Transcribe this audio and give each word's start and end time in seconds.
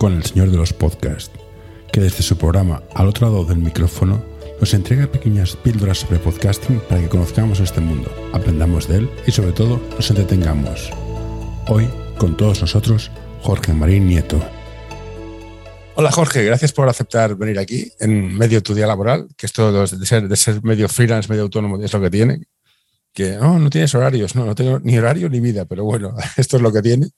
Con 0.00 0.14
el 0.14 0.24
señor 0.24 0.50
de 0.50 0.56
los 0.56 0.72
podcasts, 0.72 1.30
que 1.92 2.00
desde 2.00 2.22
su 2.22 2.38
programa 2.38 2.82
al 2.94 3.06
otro 3.06 3.26
lado 3.26 3.44
del 3.44 3.58
micrófono 3.58 4.24
nos 4.58 4.72
entrega 4.72 5.12
pequeñas 5.12 5.56
píldoras 5.56 5.98
sobre 5.98 6.18
podcasting 6.18 6.80
para 6.88 7.02
que 7.02 7.10
conozcamos 7.10 7.60
este 7.60 7.82
mundo, 7.82 8.10
aprendamos 8.32 8.88
de 8.88 8.96
él 8.96 9.10
y 9.26 9.30
sobre 9.30 9.52
todo 9.52 9.78
nos 9.94 10.08
entretengamos. 10.08 10.88
Hoy, 11.68 11.86
con 12.16 12.34
todos 12.34 12.62
nosotros, 12.62 13.10
Jorge 13.42 13.74
Marín 13.74 14.08
Nieto. 14.08 14.42
Hola 15.96 16.10
Jorge, 16.10 16.44
gracias 16.44 16.72
por 16.72 16.88
aceptar 16.88 17.36
venir 17.36 17.58
aquí 17.58 17.92
en 18.00 18.34
medio 18.38 18.56
de 18.56 18.62
tu 18.62 18.72
día 18.72 18.86
laboral, 18.86 19.28
que 19.36 19.44
esto 19.44 19.86
de 19.86 20.06
ser, 20.06 20.28
de 20.28 20.36
ser 20.38 20.64
medio 20.64 20.88
freelance, 20.88 21.28
medio 21.28 21.42
autónomo 21.42 21.76
es 21.76 21.92
lo 21.92 22.00
que 22.00 22.08
tiene, 22.08 22.40
que 23.12 23.32
no, 23.32 23.58
no 23.58 23.68
tienes 23.68 23.94
horarios, 23.94 24.34
no, 24.34 24.46
no 24.46 24.54
tengo 24.54 24.78
ni 24.80 24.96
horario 24.96 25.28
ni 25.28 25.40
vida, 25.40 25.66
pero 25.66 25.84
bueno, 25.84 26.14
esto 26.38 26.56
es 26.56 26.62
lo 26.62 26.72
que 26.72 26.80
tiene. 26.80 27.10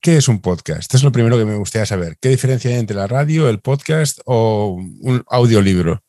¿Qué 0.00 0.16
es 0.16 0.28
un 0.28 0.40
podcast? 0.40 0.82
Esto 0.82 0.96
es 0.96 1.02
lo 1.02 1.12
primero 1.12 1.36
que 1.38 1.44
me 1.44 1.56
gustaría 1.56 1.86
saber. 1.86 2.16
¿Qué 2.20 2.28
diferencia 2.28 2.70
hay 2.70 2.78
entre 2.78 2.96
la 2.96 3.06
radio, 3.06 3.48
el 3.48 3.60
podcast 3.60 4.20
o 4.24 4.74
un 5.00 5.24
audiolibro? 5.28 6.02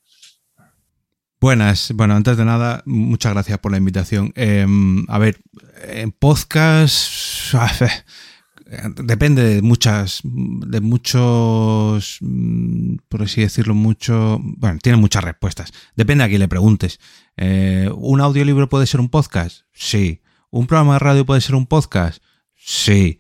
Buenas, 1.40 1.92
bueno, 1.94 2.16
antes 2.16 2.36
de 2.36 2.46
nada, 2.46 2.82
muchas 2.86 3.34
gracias 3.34 3.60
por 3.60 3.72
la 3.72 3.78
invitación. 3.78 4.34
Em, 4.36 5.06
a 5.08 5.20
ver, 5.20 5.40
en 5.88 6.12
podcast 6.12 7.54
depende 9.04 9.44
de 9.44 9.62
muchas, 9.62 10.22
de 10.24 10.82
muchos, 10.82 12.18
mm, 12.22 12.96
por 13.08 13.22
así 13.22 13.42
decirlo, 13.42 13.76
mucho, 13.76 14.40
bueno, 14.42 14.80
tiene 14.82 14.98
muchas 14.98 15.24
respuestas. 15.24 15.72
Depende 15.96 16.24
a 16.24 16.28
quién 16.28 16.40
le 16.40 16.48
preguntes. 16.48 17.00
Eh, 17.38 17.90
¿Un 17.96 18.22
audiolibro 18.22 18.68
puede 18.68 18.88
ser 18.88 19.00
un 19.00 19.10
podcast? 19.10 19.62
Sí. 19.74 20.22
¿Un 20.50 20.66
programa 20.66 20.94
de 20.94 21.00
radio 21.00 21.26
puede 21.26 21.42
ser 21.42 21.54
un 21.56 21.68
podcast? 21.68 22.22
Sí. 22.56 23.20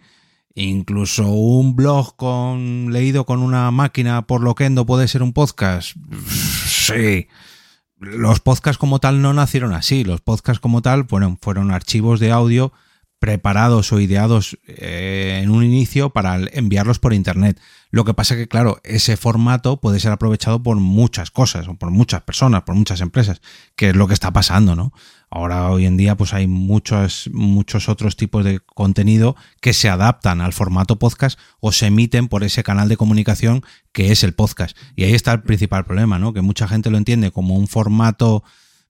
Incluso 0.59 1.27
un 1.30 1.75
blog 1.75 2.16
con 2.16 2.91
leído 2.91 3.25
con 3.25 3.44
una 3.44 3.69
máquina 3.72 4.25
por 4.25 4.41
loquendo 4.41 4.86
puede 4.86 5.08
ser 5.08 5.22
un 5.22 5.33
podcast. 5.33 5.95
Sí 6.66 7.27
los 7.99 8.39
podcasts 8.39 8.77
como 8.77 8.99
tal 8.99 9.22
no 9.22 9.33
nacieron 9.33 9.73
así. 9.73 10.03
Los 10.03 10.22
podcasts 10.22 10.59
como 10.59 10.81
tal 10.81 11.03
bueno, 11.03 11.38
fueron 11.41 11.72
archivos 11.72 12.19
de 12.19 12.31
audio 12.31 12.72
preparados 13.19 13.91
o 13.94 13.99
ideados 13.99 14.59
eh, 14.67 15.39
en 15.41 15.49
un 15.49 15.64
inicio 15.64 16.11
para 16.11 16.38
enviarlos 16.52 16.99
por 16.99 17.14
internet. 17.14 17.59
Lo 17.89 18.05
que 18.05 18.14
pasa 18.14 18.36
que, 18.36 18.47
claro, 18.47 18.80
ese 18.83 19.17
formato 19.17 19.81
puede 19.81 19.99
ser 19.99 20.11
aprovechado 20.11 20.61
por 20.61 20.77
muchas 20.77 21.31
cosas, 21.31 21.67
o 21.67 21.73
por 21.73 21.89
muchas 21.89 22.21
personas, 22.21 22.61
por 22.61 22.75
muchas 22.75 23.02
empresas, 23.02 23.42
que 23.75 23.89
es 23.89 23.95
lo 23.95 24.08
que 24.08 24.14
está 24.14 24.31
pasando, 24.31 24.75
¿no? 24.75 24.94
Ahora, 25.30 25.70
hoy 25.70 25.86
en 25.86 25.97
día, 25.97 26.16
pues 26.16 26.33
hay 26.33 26.47
muchos, 26.47 27.30
muchos 27.33 27.89
otros 27.89 28.16
tipos 28.16 28.45
de 28.45 28.61
contenido 28.61 29.36
que 29.59 29.73
se 29.73 29.89
adaptan 29.89 30.39
al 30.39 30.53
formato 30.53 31.00
podcast 31.00 31.38
o 31.59 31.73
se 31.73 31.88
emiten 31.88 32.30
por 32.30 32.45
ese 32.45 32.64
canal 32.64 32.88
de 32.88 32.95
comunicación 32.95 33.61
que 33.92 34.11
es 34.11 34.23
el 34.23 34.33
podcast. 34.33 34.78
Y 34.95 35.03
ahí 35.03 35.14
está 35.14 35.33
el 35.33 35.44
principal 35.44 35.83
problema, 35.83 36.17
¿no? 36.17 36.31
Que 36.31 36.42
mucha 36.42 36.67
gente 36.67 36.89
lo 36.89 36.98
entiende 36.98 37.31
como 37.31 37.55
un 37.58 37.67
formato 37.67 38.44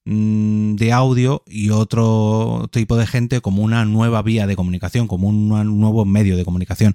mm, 0.05 0.75
de 0.75 0.93
audio 0.93 1.43
y 1.47 1.71
otro 1.71 2.69
tipo 2.71 2.97
de 2.97 3.08
gente 3.08 3.41
como 3.41 3.63
una 3.63 3.83
nueva 3.85 4.21
vía 4.21 4.45
de 4.45 4.55
comunicación, 4.55 5.08
como 5.08 5.30
un 5.30 5.49
nuevo 5.49 6.05
medio 6.05 6.38
de 6.38 6.45
comunicación. 6.45 6.93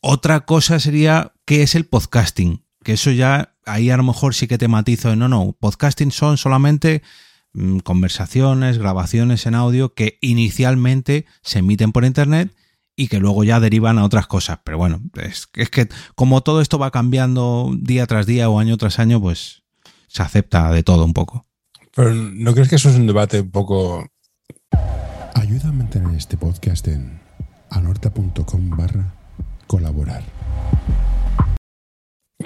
Otra 0.00 0.40
cosa 0.46 0.80
sería 0.80 1.32
qué 1.44 1.62
es 1.62 1.76
el 1.76 1.84
podcasting, 1.84 2.64
que 2.82 2.94
eso 2.94 3.12
ya 3.12 3.54
ahí 3.66 3.90
a 3.90 3.96
lo 3.96 4.02
mejor 4.02 4.34
sí 4.34 4.48
que 4.48 4.58
te 4.58 4.66
matizo, 4.66 5.14
no, 5.14 5.28
no, 5.28 5.56
podcasting 5.60 6.10
son 6.10 6.38
solamente 6.38 7.02
conversaciones, 7.84 8.78
grabaciones 8.78 9.46
en 9.46 9.54
audio 9.54 9.94
que 9.94 10.18
inicialmente 10.20 11.26
se 11.42 11.60
emiten 11.60 11.92
por 11.92 12.04
internet 12.04 12.54
y 12.96 13.08
que 13.08 13.20
luego 13.20 13.44
ya 13.44 13.60
derivan 13.60 13.98
a 13.98 14.04
otras 14.04 14.26
cosas. 14.26 14.58
Pero 14.64 14.78
bueno, 14.78 15.00
es, 15.14 15.48
es, 15.54 15.70
que 15.70 15.88
como 16.14 16.42
todo 16.42 16.60
esto 16.60 16.78
va 16.78 16.90
cambiando 16.90 17.72
día 17.78 18.06
tras 18.06 18.26
día 18.26 18.50
o 18.50 18.58
año 18.58 18.76
tras 18.76 18.98
año, 18.98 19.20
pues 19.20 19.62
se 20.08 20.22
acepta 20.22 20.72
de 20.72 20.82
todo 20.82 21.04
un 21.04 21.14
poco. 21.14 21.46
Pero 21.94 22.12
¿no 22.14 22.54
crees 22.54 22.68
que 22.68 22.76
eso 22.76 22.90
es 22.90 22.96
un 22.96 23.06
debate 23.06 23.40
un 23.40 23.50
poco... 23.50 24.06
Ayuda 25.34 25.68
a 25.68 25.72
mantener 25.72 26.14
este 26.16 26.36
podcast 26.36 26.88
en 26.88 27.20
anorta.com 27.70 28.70
barra 28.70 29.14
colaborar. 29.66 30.24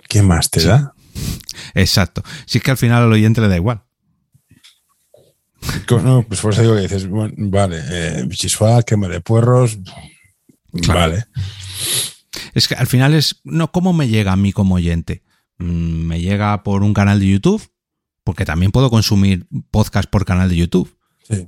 ¿Qué 0.08 0.22
más 0.22 0.50
te 0.50 0.62
da? 0.64 0.94
Exacto. 1.74 2.22
Si 2.44 2.58
es 2.58 2.64
que 2.64 2.70
al 2.70 2.76
final 2.76 3.04
al 3.04 3.12
oyente 3.12 3.40
le 3.40 3.48
da 3.48 3.56
igual. 3.56 3.84
No, 6.02 6.24
pues 6.26 6.40
por 6.40 6.52
eso 6.52 6.62
digo 6.62 6.74
que 6.74 6.82
dices, 6.82 7.06
vale, 7.10 7.80
eh, 7.90 8.28
quema 8.86 9.08
de 9.08 9.20
puerros, 9.20 9.78
vale. 10.88 11.26
Es 12.54 12.68
que 12.68 12.74
al 12.74 12.86
final 12.86 13.14
es, 13.14 13.40
no, 13.44 13.70
¿cómo 13.70 13.92
me 13.92 14.08
llega 14.08 14.32
a 14.32 14.36
mí 14.36 14.52
como 14.52 14.76
oyente? 14.76 15.22
Mm, 15.58 16.06
me 16.06 16.20
llega 16.20 16.62
por 16.62 16.82
un 16.82 16.94
canal 16.94 17.20
de 17.20 17.28
YouTube, 17.28 17.62
porque 18.24 18.44
también 18.44 18.72
puedo 18.72 18.90
consumir 18.90 19.46
podcast 19.70 20.08
por 20.08 20.24
canal 20.24 20.48
de 20.48 20.56
YouTube. 20.56 20.96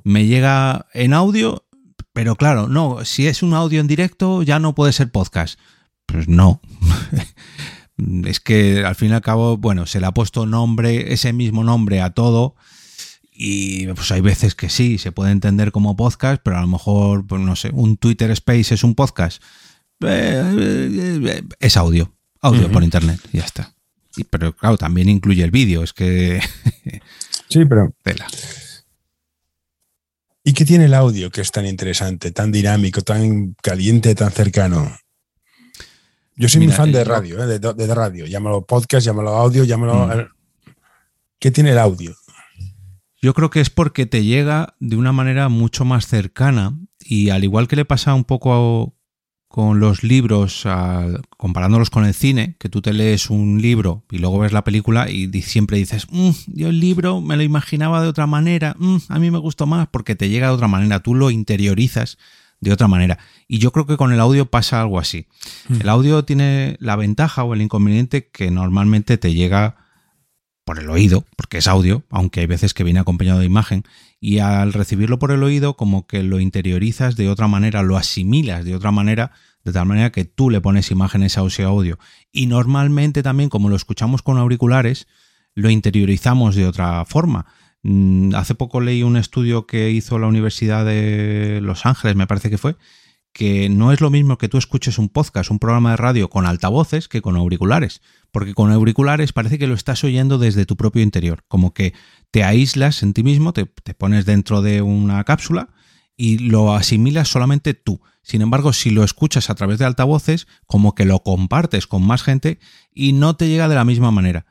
Me 0.03 0.27
llega 0.27 0.87
en 0.95 1.13
audio, 1.13 1.67
pero 2.13 2.37
claro, 2.37 2.69
no, 2.69 3.05
si 3.05 3.27
es 3.27 3.43
un 3.43 3.53
audio 3.53 3.81
en 3.81 3.87
directo 3.87 4.43
ya 4.43 4.59
no 4.59 4.75
puede 4.75 4.93
ser 4.93 5.11
podcast. 5.11 5.59
Pues 6.07 6.29
no. 6.29 6.61
es 8.25 8.41
que 8.41 8.85
al 8.85 8.95
fin 8.95 9.11
y 9.11 9.15
al 9.15 9.21
cabo, 9.21 9.59
bueno, 9.59 9.87
se 9.87 10.01
le 10.01 10.07
ha 10.07 10.13
puesto 10.13 10.47
nombre, 10.47 11.13
ese 11.13 11.33
mismo 11.33 11.65
nombre 11.65 12.01
a 12.01 12.11
todo 12.11 12.55
y 13.37 13.89
pues 13.89 14.13
hay 14.13 14.21
veces 14.21 14.55
que 14.55 14.69
sí, 14.69 14.97
se 14.97 15.11
puede 15.11 15.33
entender 15.33 15.73
como 15.73 15.97
podcast, 15.97 16.41
pero 16.43 16.57
a 16.57 16.61
lo 16.61 16.69
mejor, 16.69 17.27
pues 17.27 17.43
no 17.43 17.57
sé, 17.57 17.71
un 17.73 17.97
Twitter 17.97 18.31
Space 18.31 18.73
es 18.73 18.85
un 18.85 18.95
podcast. 18.95 19.43
Eh, 20.01 21.21
eh, 21.27 21.43
es 21.59 21.77
audio, 21.77 22.15
audio 22.41 22.71
por 22.71 22.85
internet, 22.85 23.21
y 23.33 23.39
ya 23.39 23.45
está. 23.45 23.75
pero 24.31 24.55
claro, 24.55 24.79
también 24.79 25.09
incluye 25.09 25.43
el 25.43 25.51
vídeo, 25.51 25.83
es 25.83 25.93
que... 25.93 26.41
sí, 27.49 27.65
pero... 27.65 27.93
¿Y 30.45 30.53
qué 30.53 30.65
tiene 30.65 30.85
el 30.85 30.95
audio 30.95 31.31
que 31.31 31.41
es 31.41 31.51
tan 31.51 31.67
interesante, 31.67 32.31
tan 32.31 32.53
dinámico, 32.53 33.01
tan 33.01 33.57
caliente, 33.61 34.15
tan 34.15 34.31
cercano? 34.31 34.97
Yo 36.37 36.49
soy 36.49 36.67
un 36.67 36.73
fan 36.73 36.93
de 36.93 37.03
radio, 37.03 37.43
eh, 37.51 37.59
de, 37.59 37.95
radio. 37.95 38.27
Llámalo 38.27 38.65
podcast, 38.65 39.05
llámalo 39.05 39.31
audio, 39.31 39.65
llámalo... 39.65 40.07
Mm. 40.07 40.29
¿Qué 41.41 41.51
tiene 41.51 41.73
el 41.73 41.79
audio? 41.79 42.15
Yo 43.25 43.33
creo 43.33 43.49
que 43.49 43.63
es 43.63 43.71
porque 43.71 44.05
te 44.05 44.23
llega 44.23 44.75
de 44.81 44.97
una 44.97 45.11
manera 45.11 45.49
mucho 45.49 45.87
más 45.87 46.07
cercana 46.07 46.79
y 47.01 47.31
al 47.31 47.43
igual 47.43 47.69
que 47.69 47.77
le 47.77 47.87
pasa 47.87 48.13
un 48.13 48.25
poco 48.25 48.99
con 49.49 49.81
los 49.81 50.03
libros, 50.03 50.69
comparándolos 51.39 51.89
con 51.89 52.05
el 52.05 52.13
cine, 52.13 52.57
que 52.59 52.69
tú 52.69 52.83
te 52.83 52.93
lees 52.93 53.31
un 53.31 53.63
libro 53.63 54.05
y 54.11 54.19
luego 54.19 54.41
ves 54.41 54.53
la 54.53 54.63
película 54.63 55.09
y 55.09 55.33
siempre 55.41 55.79
dices, 55.79 56.07
mm, 56.11 56.31
yo 56.49 56.69
el 56.69 56.81
libro 56.81 57.23
me 57.23 57.39
lo 57.39 57.43
imaginaba 57.43 58.03
de 58.03 58.09
otra 58.09 58.27
manera, 58.27 58.77
mm, 58.79 58.97
a 59.09 59.19
mí 59.19 59.31
me 59.31 59.39
gustó 59.39 59.65
más 59.65 59.89
porque 59.89 60.15
te 60.15 60.29
llega 60.29 60.49
de 60.49 60.55
otra 60.57 60.69
manera, 60.69 61.01
tú 61.01 61.15
lo 61.15 61.31
interiorizas 61.31 62.19
de 62.61 62.75
otra 62.75 62.89
manera. 62.89 63.19
Y 63.49 63.57
yo 63.57 63.73
creo 63.73 63.87
que 63.87 63.97
con 63.97 64.13
el 64.13 64.21
audio 64.21 64.51
pasa 64.51 64.83
algo 64.83 64.99
así. 64.99 65.29
Mm. 65.71 65.81
El 65.81 65.89
audio 65.89 66.27
tiene 66.27 66.77
la 66.79 66.97
ventaja 66.97 67.43
o 67.43 67.55
el 67.55 67.63
inconveniente 67.63 68.29
que 68.29 68.51
normalmente 68.51 69.17
te 69.17 69.33
llega 69.33 69.84
por 70.65 70.79
el 70.79 70.89
oído, 70.91 71.27
porque 71.37 71.59
es 71.59 71.69
audio, 71.69 72.05
aunque 72.11 72.41
hay 72.41 72.47
veces 72.47 72.75
que 72.75 72.85
viene 72.85 73.01
acompañado 73.01 73.41
de 73.41 73.47
imagen, 73.47 73.85
y 74.21 74.39
al 74.39 74.73
recibirlo 74.73 75.19
por 75.19 75.31
el 75.31 75.43
oído 75.43 75.77
como 75.77 76.07
que 76.07 76.23
lo 76.23 76.41
interiorizas 76.41 77.17
de 77.17 77.29
otra 77.29 77.49
manera, 77.49 77.83
lo 77.83 77.97
asimilas 77.97 78.65
de 78.65 78.75
otra 78.75 78.91
manera, 78.91 79.33
de 79.65 79.73
tal 79.73 79.87
manera 79.87 80.11
que 80.11 80.25
tú 80.25 80.51
le 80.51 80.61
pones 80.61 80.91
imágenes 80.91 81.37
a 81.37 81.45
ese 81.45 81.65
audio. 81.65 81.99
Y 82.33 82.47
normalmente 82.47 83.23
también, 83.23 83.51
como 83.51 83.69
lo 83.69 83.77
escuchamos 83.77 84.23
con 84.23 84.39
auriculares, 84.39 85.07
lo 85.55 85.71
interiorizamos 85.71 86.55
de 86.55 86.67
otra 86.67 87.05
forma. 87.05 87.47
Mm, 87.83 88.35
hace 88.35 88.55
poco 88.55 88.81
leí 88.81 89.03
un 89.03 89.17
estudio 89.17 89.67
que 89.67 89.91
hizo 89.91 90.19
la 90.19 90.27
Universidad 90.27 90.87
de 90.87 91.61
Los 91.63 91.85
Ángeles, 91.85 92.17
me 92.17 92.27
parece 92.27 92.49
que 92.49 92.59
fue, 92.59 92.77
que 93.35 93.69
no 93.69 93.93
es 93.93 94.01
lo 94.01 94.11
mismo 94.11 94.39
que 94.39 94.49
tú 94.49 94.59
escuches 94.59 94.97
un 94.97 95.09
podcast, 95.09 95.51
un 95.51 95.59
programa 95.59 95.91
de 95.91 95.97
radio 95.97 96.31
con 96.31 96.47
altavoces 96.47 97.09
que 97.09 97.21
con 97.21 97.37
auriculares, 97.37 98.01
porque 98.31 98.55
con 98.55 98.71
auriculares 98.71 99.33
parece 99.33 99.59
que 99.59 99.67
lo 99.67 99.75
estás 99.75 100.05
oyendo 100.05 100.39
desde 100.39 100.67
tu 100.67 100.77
propio 100.77 101.03
interior, 101.03 101.45
como 101.49 101.75
que 101.75 101.95
te 102.31 102.45
aíslas 102.45 103.03
en 103.03 103.13
ti 103.13 103.25
mismo, 103.25 103.53
te, 103.53 103.67
pones 103.67 104.25
dentro 104.25 104.63
de 104.63 104.83
una 104.83 105.25
cápsula 105.25 105.71
y 106.17 106.39
lo 106.39 106.75
asimilas 106.75 107.27
solamente 107.27 107.75
tú. 107.75 108.01
Sin 108.23 108.41
embargo, 108.41 108.73
si 108.73 108.91
lo 108.91 109.03
escuchas 109.03 109.51
a 109.51 109.57
través 109.57 109.81
de 109.81 109.85
altavoces, 109.85 110.47
como 110.67 110.95
que 110.95 111.05
lo 111.05 111.25
compartes 111.25 111.89
con 111.89 112.07
más 112.07 112.23
gente 112.23 112.61
y 112.95 113.15
no 113.15 113.35
te 113.35 113.49
llega 113.49 113.69
de 113.69 113.75
la 113.75 113.85
misma 113.85 114.13
manera. 114.13 114.47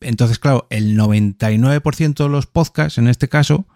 Entonces, 0.00 0.38
claro, 0.38 0.66
el 0.68 0.94
99% 0.94 2.22
de 2.22 2.28
los 2.28 2.46
podcasts, 2.46 2.98
en 2.98 3.08
este 3.08 3.30
caso, 3.30 3.66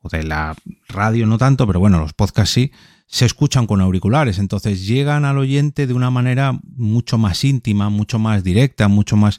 o 0.00 0.08
de 0.08 0.24
la 0.24 0.56
radio 0.88 1.24
no 1.26 1.38
tanto, 1.38 1.68
pero 1.68 1.78
bueno, 1.78 2.00
los 2.00 2.14
podcasts 2.14 2.52
sí, 2.52 2.72
se 3.12 3.26
escuchan 3.26 3.66
con 3.66 3.82
auriculares, 3.82 4.38
entonces 4.38 4.86
llegan 4.86 5.26
al 5.26 5.36
oyente 5.36 5.86
de 5.86 5.92
una 5.92 6.10
manera 6.10 6.58
mucho 6.64 7.18
más 7.18 7.44
íntima, 7.44 7.90
mucho 7.90 8.18
más 8.18 8.42
directa, 8.42 8.88
mucho 8.88 9.18
más... 9.18 9.38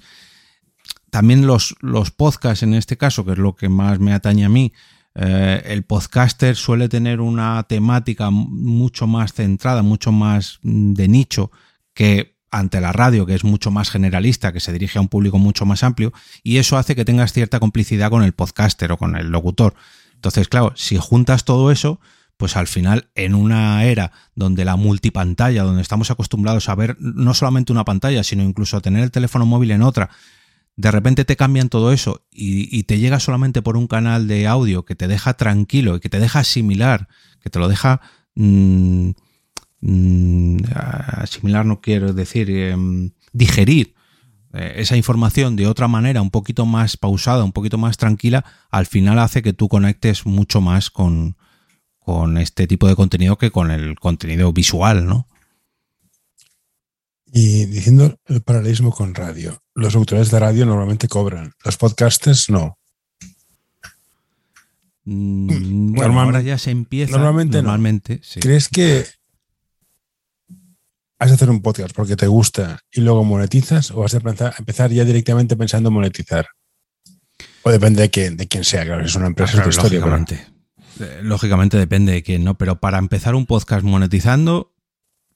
También 1.09 1.47
los, 1.47 1.75
los 1.81 2.11
podcasts 2.11 2.61
en 2.61 2.75
este 2.75 2.97
caso, 2.97 3.25
que 3.25 3.31
es 3.31 3.39
lo 3.39 3.55
que 3.55 3.69
más 3.69 3.99
me 3.99 4.13
atañe 4.13 4.45
a 4.45 4.49
mí, 4.49 4.73
eh, 5.15 5.63
el 5.65 5.83
podcaster 5.85 6.55
suele 6.55 6.87
tener 6.87 7.19
una 7.19 7.63
temática 7.63 8.29
mucho 8.29 9.07
más 9.07 9.33
centrada, 9.33 9.81
mucho 9.81 10.11
más 10.11 10.59
de 10.61 11.07
nicho, 11.07 11.49
que 11.95 12.37
ante 12.51 12.79
la 12.79 12.91
radio, 12.91 13.25
que 13.25 13.33
es 13.33 13.43
mucho 13.43 13.71
más 13.71 13.89
generalista, 13.89 14.53
que 14.53 14.59
se 14.59 14.71
dirige 14.71 14.99
a 14.99 15.01
un 15.01 15.09
público 15.09 15.39
mucho 15.39 15.65
más 15.65 15.81
amplio, 15.81 16.13
y 16.43 16.57
eso 16.57 16.77
hace 16.77 16.95
que 16.95 17.05
tengas 17.05 17.33
cierta 17.33 17.59
complicidad 17.59 18.11
con 18.11 18.21
el 18.21 18.33
podcaster 18.33 18.91
o 18.91 18.97
con 18.97 19.15
el 19.15 19.29
locutor. 19.29 19.73
Entonces, 20.13 20.47
claro, 20.47 20.73
si 20.75 20.97
juntas 20.97 21.43
todo 21.43 21.71
eso, 21.71 21.99
pues 22.43 22.57
al 22.57 22.67
final, 22.67 23.07
en 23.15 23.35
una 23.35 23.85
era 23.85 24.11
donde 24.35 24.65
la 24.65 24.75
multipantalla, 24.75 25.63
donde 25.63 25.81
estamos 25.81 26.11
acostumbrados 26.11 26.67
a 26.67 26.75
ver 26.75 26.97
no 26.99 27.33
solamente 27.33 27.71
una 27.71 27.85
pantalla, 27.85 28.21
sino 28.21 28.43
incluso 28.43 28.75
a 28.75 28.81
tener 28.81 29.01
el 29.01 29.11
teléfono 29.11 29.45
móvil 29.45 29.71
en 29.71 29.81
otra, 29.81 30.09
de 30.75 30.91
repente 30.91 31.23
te 31.23 31.37
cambian 31.37 31.69
todo 31.69 31.93
eso 31.93 32.25
y, 32.29 32.83
te 32.83 32.99
llega 32.99 33.21
solamente 33.21 33.61
por 33.61 33.77
un 33.77 33.87
canal 33.87 34.27
de 34.27 34.45
audio 34.45 34.83
que 34.83 34.93
te 34.93 35.07
deja 35.07 35.35
tranquilo 35.35 35.95
y 35.95 35.99
que 36.01 36.09
te 36.09 36.19
deja 36.19 36.39
asimilar, 36.39 37.07
que 37.41 37.49
te 37.49 37.59
lo 37.59 37.69
deja... 37.69 38.01
Mm, 38.35 39.11
mm, 39.79 40.57
asimilar 40.73 41.65
no 41.65 41.79
quiero 41.79 42.11
decir, 42.11 42.49
em, 42.49 43.11
digerir 43.31 43.95
eh, 44.51 44.73
esa 44.79 44.97
información 44.97 45.55
de 45.55 45.67
otra 45.67 45.87
manera, 45.87 46.21
un 46.21 46.29
poquito 46.29 46.65
más 46.65 46.97
pausada, 46.97 47.45
un 47.45 47.53
poquito 47.53 47.77
más 47.77 47.95
tranquila, 47.95 48.43
al 48.69 48.85
final 48.85 49.17
hace 49.19 49.41
que 49.41 49.53
tú 49.53 49.69
conectes 49.69 50.25
mucho 50.25 50.59
más 50.59 50.89
con, 50.89 51.37
con 52.03 52.37
este 52.37 52.67
tipo 52.67 52.87
de 52.87 52.95
contenido 52.95 53.37
que 53.37 53.51
con 53.51 53.71
el 53.71 53.97
contenido 53.99 54.51
visual, 54.53 55.05
¿no? 55.05 55.27
Y 57.35 57.65
diciendo 57.65 58.19
el 58.25 58.41
paralelismo 58.41 58.91
con 58.91 59.15
radio, 59.15 59.63
los 59.73 59.95
autores 59.95 60.29
de 60.29 60.39
radio 60.39 60.65
normalmente 60.65 61.07
cobran, 61.07 61.53
los 61.63 61.77
podcasters 61.77 62.49
no. 62.49 62.77
Mm, 65.05 65.95
bueno, 65.95 66.21
ahora 66.21 66.41
ya 66.41 66.57
se 66.57 66.71
empieza. 66.71 67.11
Normalmente, 67.11 67.61
normalmente 67.61 68.21
¿Crees 68.39 68.69
que 68.69 69.05
has 71.19 71.29
de 71.29 71.35
hacer 71.35 71.49
un 71.49 71.61
podcast 71.61 71.95
porque 71.95 72.15
te 72.15 72.27
gusta 72.27 72.79
y 72.91 73.01
luego 73.01 73.23
monetizas 73.23 73.91
o 73.91 74.01
vas 74.01 74.13
a 74.13 74.21
empezar, 74.57 74.91
ya 74.91 75.03
directamente 75.03 75.55
pensando 75.55 75.89
en 75.89 75.95
monetizar? 75.95 76.47
O 77.63 77.71
depende 77.71 78.01
de 78.01 78.09
quién, 78.09 78.37
de 78.37 78.47
quién 78.47 78.63
sea, 78.63 78.83
claro, 78.85 79.01
si 79.03 79.07
es 79.07 79.15
una 79.15 79.27
empresa, 79.27 79.63
ah, 79.63 79.65
Lógicamente. 79.65 80.35
Eh, 80.35 80.52
lógicamente 81.21 81.77
depende 81.77 82.13
de 82.13 82.23
quién, 82.23 82.43
¿no? 82.43 82.57
Pero 82.57 82.79
para 82.79 82.97
empezar 82.97 83.35
un 83.35 83.45
podcast 83.45 83.83
monetizando, 83.83 84.73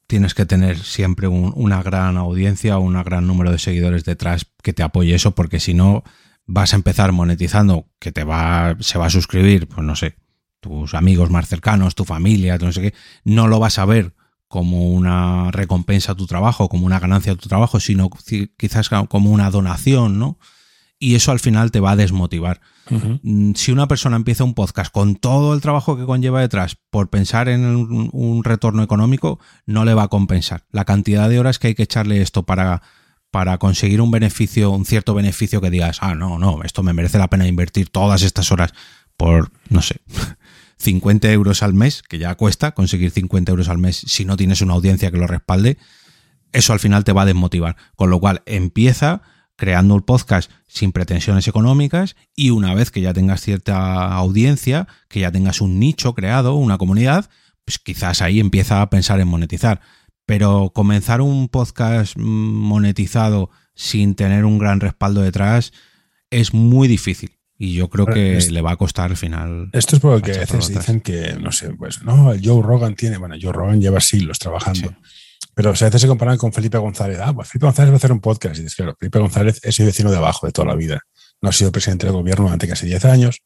tienes 0.07 0.33
que 0.33 0.45
tener 0.45 0.79
siempre 0.79 1.27
una 1.27 1.83
gran 1.83 2.17
audiencia 2.17 2.77
un 2.77 3.01
gran 3.03 3.27
número 3.27 3.51
de 3.51 3.59
seguidores 3.59 4.05
detrás 4.05 4.47
que 4.63 4.73
te 4.73 4.83
apoye 4.83 5.13
eso, 5.13 5.35
porque 5.35 5.59
si 5.59 5.73
no 5.73 6.03
vas 6.45 6.73
a 6.73 6.77
empezar 6.77 7.11
monetizando, 7.11 7.87
que 7.99 8.11
te 8.11 8.23
va, 8.23 8.77
se 8.79 8.97
va 8.97 9.07
a 9.07 9.11
suscribir, 9.11 9.67
pues 9.67 9.85
no 9.85 9.95
sé, 9.95 10.15
tus 10.61 10.93
amigos 10.93 11.29
más 11.29 11.47
cercanos, 11.47 11.93
tu 11.93 12.05
familia, 12.05 12.57
no 12.57 12.71
sé 12.71 12.81
qué, 12.81 12.93
no 13.25 13.47
lo 13.47 13.59
vas 13.59 13.79
a 13.79 13.85
ver 13.85 14.15
como 14.47 14.89
una 14.89 15.51
recompensa 15.51 16.13
a 16.13 16.15
tu 16.15 16.25
trabajo, 16.25 16.69
como 16.69 16.85
una 16.85 17.01
ganancia 17.01 17.33
a 17.33 17.35
tu 17.35 17.49
trabajo, 17.49 17.81
sino 17.81 18.09
quizás 18.57 18.89
como 19.09 19.31
una 19.31 19.51
donación, 19.51 20.19
¿no? 20.19 20.39
Y 20.99 21.15
eso 21.15 21.31
al 21.31 21.39
final 21.39 21.71
te 21.71 21.79
va 21.79 21.91
a 21.91 21.95
desmotivar. 21.95 22.59
Mm, 22.89 23.53
si 23.53 23.71
una 23.71 23.87
persona 23.87 24.15
empieza 24.15 24.43
un 24.43 24.53
podcast 24.53 24.91
con 24.91 25.15
todo 25.15 25.53
el 25.53 25.61
trabajo 25.61 25.97
que 25.97 26.05
conlleva 26.05 26.41
detrás 26.41 26.77
por 26.89 27.09
pensar 27.09 27.49
en 27.49 27.65
un, 27.65 28.43
retorno 28.43 28.81
económico, 28.81 29.39
no 29.65 29.85
le 29.85 29.93
va 29.93 30.03
a 30.03 30.07
compensar. 30.07 30.65
La 30.71 30.85
cantidad 30.85 31.29
de 31.29 31.39
horas 31.39 31.59
que 31.59 31.67
hay 31.67 31.75
que 31.75 31.83
echarle 31.83 32.21
esto 32.21 32.43
para, 32.43 32.81
para 33.29 33.57
conseguir 33.57 34.01
un 34.01 34.09
beneficio, 34.09 34.71
un 34.71 34.85
cierto 34.85 35.13
beneficio 35.13 35.61
que 35.61 35.69
digas, 35.69 35.99
ah, 36.01 36.15
no, 36.15 36.39
no, 36.39 36.63
esto 36.63 36.81
me 36.81 36.93
merece 36.93 37.19
la 37.19 37.29
pena 37.29 37.47
invertir 37.47 37.89
todas 37.89 38.23
estas 38.23 38.51
horas 38.51 38.73
por, 39.17 39.51
no 39.69 39.81
sé, 39.81 40.01
50 40.77 41.31
euros 41.31 41.61
al 41.61 41.73
mes, 41.73 42.01
que 42.01 42.19
ya 42.19 42.35
cuesta 42.35 42.73
conseguir 42.73 43.11
50 43.11 43.51
euros 43.51 43.69
al 43.69 43.77
mes 43.77 43.97
si 43.97 44.25
no 44.25 44.37
tienes 44.37 44.61
una 44.61 44.73
audiencia 44.73 45.11
que 45.11 45.17
lo 45.17 45.27
respalde, 45.27 45.77
eso 46.53 46.73
al 46.73 46.79
final 46.79 47.03
te 47.03 47.11
va 47.11 47.23
a 47.23 47.25
desmotivar. 47.25 47.75
Con 47.95 48.09
lo 48.09 48.19
cual, 48.19 48.41
empieza 48.45 49.21
creando 49.57 49.95
el 49.95 50.03
podcast 50.03 50.49
sin 50.67 50.93
pretensiones 50.93 51.47
económicas 51.47 52.15
y 52.35 52.51
una 52.51 52.73
vez 52.73 52.91
que 52.91 53.01
ya 53.01 53.13
tengas 53.13 53.41
cierta 53.41 54.13
audiencia, 54.13 54.87
que 55.09 55.19
ya 55.19 55.31
tengas 55.31 55.59
un 55.59 55.79
nicho 55.79 56.13
creado, 56.13 56.55
una 56.55 56.77
comunidad, 56.77 57.29
pues 57.65 57.79
quizás 57.79 58.21
ahí 58.21 58.39
empieza 58.39 58.81
a 58.81 58.89
pensar 58.89 59.19
en 59.19 59.27
monetizar. 59.27 59.81
Pero 60.25 60.71
comenzar 60.73 61.21
un 61.21 61.49
podcast 61.49 62.15
monetizado 62.17 63.49
sin 63.75 64.15
tener 64.15 64.45
un 64.45 64.59
gran 64.59 64.79
respaldo 64.79 65.21
detrás 65.21 65.73
es 66.29 66.53
muy 66.53 66.87
difícil. 66.87 67.31
Y 67.59 67.73
yo 67.73 67.89
creo 67.89 68.05
que 68.05 68.39
le 68.51 68.61
va 68.61 68.71
a 68.71 68.75
costar 68.75 69.09
al 69.09 69.17
final. 69.17 69.69
Esto 69.73 69.95
es 69.95 70.01
porque 70.01 70.33
a 70.33 70.39
veces 70.39 70.67
dicen 70.67 71.01
que, 71.01 71.35
no 71.41 71.51
sé, 71.51 71.73
pues 71.73 72.03
no, 72.03 72.31
el 72.31 72.41
Joe 72.45 72.61
Rogan 72.61 72.95
tiene, 72.95 73.17
bueno, 73.17 73.35
Joe 73.41 73.51
Rogan 73.51 73.81
lleva 73.81 73.99
siglos 73.99 74.37
trabajando. 74.37 74.93
Pero 75.57 75.69
a 75.69 75.71
veces 75.71 75.99
se 75.99 76.07
comparan 76.07 76.37
con 76.37 76.53
Felipe 76.53 76.77
González. 76.77 77.17
Ah, 77.19 77.33
pues 77.33 77.49
Felipe 77.49 77.65
González 77.65 77.89
va 77.89 77.95
a 77.95 77.97
hacer 77.97 78.11
un 78.11 78.21
podcast. 78.21 78.59
Y 78.59 78.61
dices, 78.61 78.75
claro, 78.75 78.95
Felipe 78.99 79.17
González 79.17 79.59
es 79.63 79.79
el 79.79 79.87
vecino 79.87 80.11
de 80.11 80.17
abajo 80.17 80.45
de 80.45 80.53
toda 80.53 80.67
la 80.67 80.75
vida. 80.75 81.01
No 81.41 81.49
ha 81.49 81.51
sido 81.51 81.71
presidente 81.71 82.05
del 82.05 82.13
gobierno 82.13 82.43
durante 82.43 82.67
casi 82.67 82.85
10 82.85 83.05
años. 83.05 83.39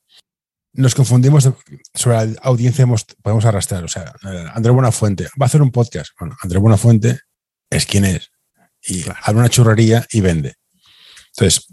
Nos 0.73 0.93
confundimos 0.93 1.49
sobre 1.93 2.25
la 2.25 2.41
audiencia, 2.41 2.85
podemos 3.21 3.45
arrastrar. 3.45 3.85
O 3.85 3.87
sea, 3.87 4.13
Andrés 4.53 4.73
Buenafuente 4.73 5.23
va 5.41 5.45
a 5.45 5.45
hacer 5.45 5.61
un 5.61 5.71
podcast. 5.71 6.11
Bueno, 6.19 6.35
Andrés 6.41 6.61
Buenafuente 6.61 7.21
es 7.69 7.85
quien 7.85 8.03
es. 8.03 8.29
Y 8.85 9.05
abre 9.23 9.39
una 9.39 9.49
churrería 9.49 10.05
y 10.11 10.19
vende. 10.19 10.55
Entonces, 11.27 11.65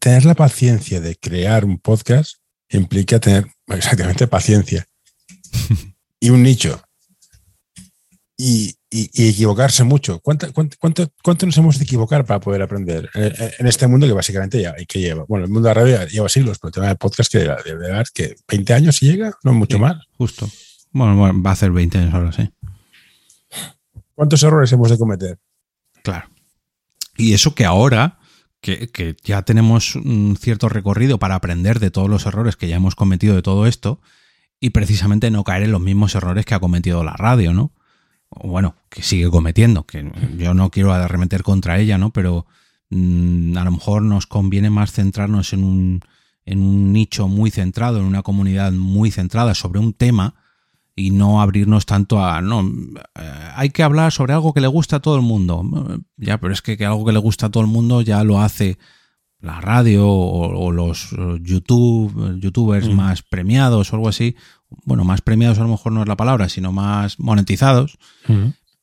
tener 0.00 0.24
la 0.24 0.34
paciencia 0.34 1.00
de 1.00 1.14
crear 1.14 1.64
un 1.64 1.78
podcast 1.78 2.38
implica 2.70 3.20
tener 3.20 3.46
exactamente 3.68 4.26
paciencia 4.26 4.84
y 6.18 6.30
un 6.30 6.42
nicho 6.42 6.82
y, 8.40 8.76
equivocarse 8.90 9.84
mucho. 9.84 10.20
¿Cuánto, 10.20 10.50
cuánto, 10.52 10.76
cuánto, 11.22 11.44
nos 11.44 11.58
hemos 11.58 11.78
de 11.78 11.84
equivocar 11.84 12.24
para 12.24 12.40
poder 12.40 12.62
aprender 12.62 13.10
en, 13.12 13.66
este 13.66 13.86
mundo 13.86 14.06
que 14.06 14.12
básicamente 14.14 14.62
ya 14.62 14.74
que 14.86 15.00
lleva? 15.00 15.24
Bueno, 15.28 15.44
el 15.44 15.50
mundo 15.50 15.68
de 15.68 15.74
la 15.74 15.80
radio 15.80 16.06
lleva 16.06 16.28
siglos, 16.28 16.58
pero 16.58 16.68
el 16.68 16.74
tema 16.74 16.86
del 16.86 16.96
podcast 16.96 17.30
que 17.30 17.40
de 17.40 17.74
verdad 17.74 18.06
que 18.14 18.36
20 18.48 18.72
años 18.72 18.96
si 18.96 19.06
llega, 19.06 19.34
no 19.42 19.52
mucho 19.52 19.78
más. 19.78 19.96
Justo. 20.16 20.48
Bueno, 20.92 21.42
va 21.42 21.50
a 21.50 21.52
hacer 21.52 21.70
20 21.72 21.98
años 21.98 22.14
ahora, 22.14 22.32
sí. 22.32 22.48
¿Cuántos 24.14 24.42
errores 24.42 24.72
hemos 24.72 24.88
de 24.88 24.98
cometer? 24.98 25.38
Claro. 26.02 26.28
Y 27.16 27.34
eso 27.34 27.54
que 27.54 27.64
ahora, 27.64 28.20
que, 28.60 28.88
que, 28.88 29.16
ya 29.22 29.42
tenemos 29.42 29.96
un 29.96 30.38
cierto 30.40 30.68
recorrido 30.68 31.18
para 31.18 31.34
aprender 31.34 31.80
de 31.80 31.90
todos 31.90 32.08
los 32.08 32.24
errores 32.24 32.56
que 32.56 32.68
ya 32.68 32.76
hemos 32.76 32.94
cometido 32.94 33.34
de 33.34 33.42
todo 33.42 33.66
esto, 33.66 34.00
y 34.60 34.70
precisamente 34.70 35.30
no 35.30 35.44
caer 35.44 35.64
en 35.64 35.72
los 35.72 35.80
mismos 35.80 36.14
errores 36.14 36.46
que 36.46 36.54
ha 36.54 36.60
cometido 36.60 37.04
la 37.04 37.12
radio, 37.12 37.52
¿no? 37.52 37.72
Bueno, 38.30 38.74
que 38.88 39.02
sigue 39.02 39.30
cometiendo, 39.30 39.84
que 39.84 40.10
yo 40.36 40.54
no 40.54 40.70
quiero 40.70 40.92
arremeter 40.92 41.42
contra 41.42 41.78
ella, 41.78 41.98
¿no? 41.98 42.10
Pero 42.10 42.46
mm, 42.90 43.56
a 43.56 43.64
lo 43.64 43.72
mejor 43.72 44.02
nos 44.02 44.26
conviene 44.26 44.70
más 44.70 44.92
centrarnos 44.92 45.52
en 45.52 45.64
un, 45.64 46.00
en 46.44 46.60
un 46.60 46.92
nicho 46.92 47.28
muy 47.28 47.50
centrado, 47.50 47.98
en 47.98 48.04
una 48.04 48.22
comunidad 48.22 48.72
muy 48.72 49.10
centrada 49.10 49.54
sobre 49.54 49.80
un 49.80 49.92
tema 49.92 50.34
y 50.98 51.10
no 51.10 51.40
abrirnos 51.40 51.86
tanto 51.86 52.22
a, 52.22 52.42
no, 52.42 52.60
eh, 52.62 53.50
hay 53.54 53.70
que 53.70 53.82
hablar 53.82 54.12
sobre 54.12 54.32
algo 54.32 54.52
que 54.52 54.60
le 54.60 54.66
gusta 54.66 54.96
a 54.96 55.00
todo 55.00 55.16
el 55.16 55.22
mundo. 55.22 55.64
Ya, 56.16 56.38
pero 56.38 56.52
es 56.52 56.60
que, 56.60 56.84
algo 56.84 57.04
que 57.04 57.12
le 57.12 57.18
gusta 57.18 57.46
a 57.46 57.50
todo 57.50 57.62
el 57.62 57.70
mundo 57.70 58.02
ya 58.02 58.24
lo 58.24 58.40
hace 58.40 58.78
la 59.40 59.60
radio 59.60 60.08
o, 60.08 60.72
los 60.72 61.12
eh, 61.12 61.38
YouTube, 61.40 62.40
youtubers 62.40 62.88
mm. 62.88 62.92
más 62.92 63.22
premiados 63.22 63.92
o 63.92 63.96
algo 63.96 64.08
así, 64.08 64.34
bueno, 64.84 65.04
más 65.04 65.20
premiados 65.20 65.58
a 65.58 65.62
lo 65.62 65.68
mejor 65.68 65.92
no 65.92 66.02
es 66.02 66.08
la 66.08 66.16
palabra, 66.16 66.48
sino 66.48 66.72
más 66.72 67.18
monetizados, 67.18 67.98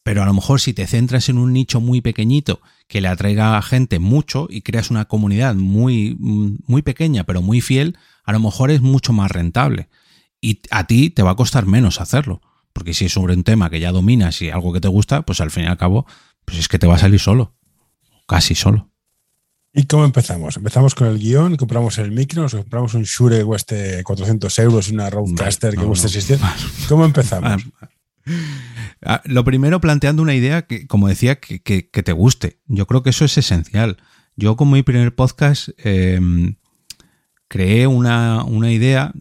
pero 0.03 0.23
a 0.23 0.25
lo 0.25 0.33
mejor 0.33 0.61
si 0.61 0.73
te 0.73 0.87
centras 0.87 1.29
en 1.29 1.37
un 1.37 1.53
nicho 1.53 1.81
muy 1.81 2.01
pequeñito 2.01 2.61
que 2.87 3.01
le 3.01 3.07
atraiga 3.07 3.57
a 3.57 3.61
gente 3.61 3.99
mucho 3.99 4.47
y 4.49 4.61
creas 4.61 4.91
una 4.91 5.05
comunidad 5.05 5.55
muy, 5.55 6.15
muy 6.19 6.81
pequeña 6.81 7.23
pero 7.23 7.41
muy 7.41 7.61
fiel, 7.61 7.97
a 8.23 8.31
lo 8.31 8.39
mejor 8.39 8.71
es 8.71 8.81
mucho 8.81 9.13
más 9.13 9.31
rentable. 9.31 9.89
Y 10.41 10.61
a 10.69 10.85
ti 10.85 11.09
te 11.09 11.23
va 11.23 11.31
a 11.31 11.35
costar 11.35 11.65
menos 11.65 12.01
hacerlo, 12.01 12.41
porque 12.73 12.93
si 12.93 13.05
es 13.05 13.13
sobre 13.13 13.33
un 13.33 13.43
tema 13.43 13.69
que 13.69 13.79
ya 13.79 13.91
dominas 13.91 14.41
y 14.41 14.49
algo 14.49 14.73
que 14.73 14.81
te 14.81 14.87
gusta, 14.87 15.23
pues 15.23 15.41
al 15.41 15.49
fin 15.49 15.63
y 15.63 15.67
al 15.67 15.77
cabo, 15.77 16.05
pues 16.45 16.59
es 16.59 16.67
que 16.67 16.77
te 16.77 16.87
va 16.87 16.95
a 16.95 16.99
salir 16.99 17.19
solo, 17.19 17.55
casi 18.27 18.53
solo. 18.53 18.91
¿Y 19.77 19.87
cómo 19.87 20.05
empezamos? 20.05 20.55
Empezamos 20.55 20.95
con 20.95 21.07
el 21.07 21.19
guion, 21.19 21.57
compramos 21.57 21.97
el 21.97 22.09
micro, 22.11 22.43
nos 22.43 22.55
compramos 22.55 22.93
un 22.93 23.03
Shure 23.03 23.39
que 23.39 23.43
cueste 23.43 24.03
400 24.05 24.59
euros 24.59 24.87
y 24.87 24.93
una 24.93 25.09
Roadcaster 25.09 25.75
que 25.75 25.83
cueste 25.83 26.07
600. 26.07 26.49
¿Cómo 26.87 27.03
empezamos? 27.03 27.61
Ah, 29.01 29.21
lo 29.25 29.43
primero 29.43 29.81
planteando 29.81 30.21
una 30.21 30.33
idea 30.33 30.63
que, 30.65 30.87
como 30.87 31.09
decía, 31.09 31.41
que, 31.41 31.59
te 31.61 32.11
guste. 32.13 32.61
Yo 32.67 32.87
creo 32.87 33.03
que 33.03 33.09
eso 33.09 33.25
es 33.25 33.37
esencial. 33.37 33.97
Yo 34.37 34.55
con 34.55 34.71
mi 34.71 34.81
primer 34.81 35.13
podcast 35.13 35.69
em, 35.77 36.55
creé 37.49 37.85
una, 37.85 38.45
una 38.45 38.71
idea 38.71 39.11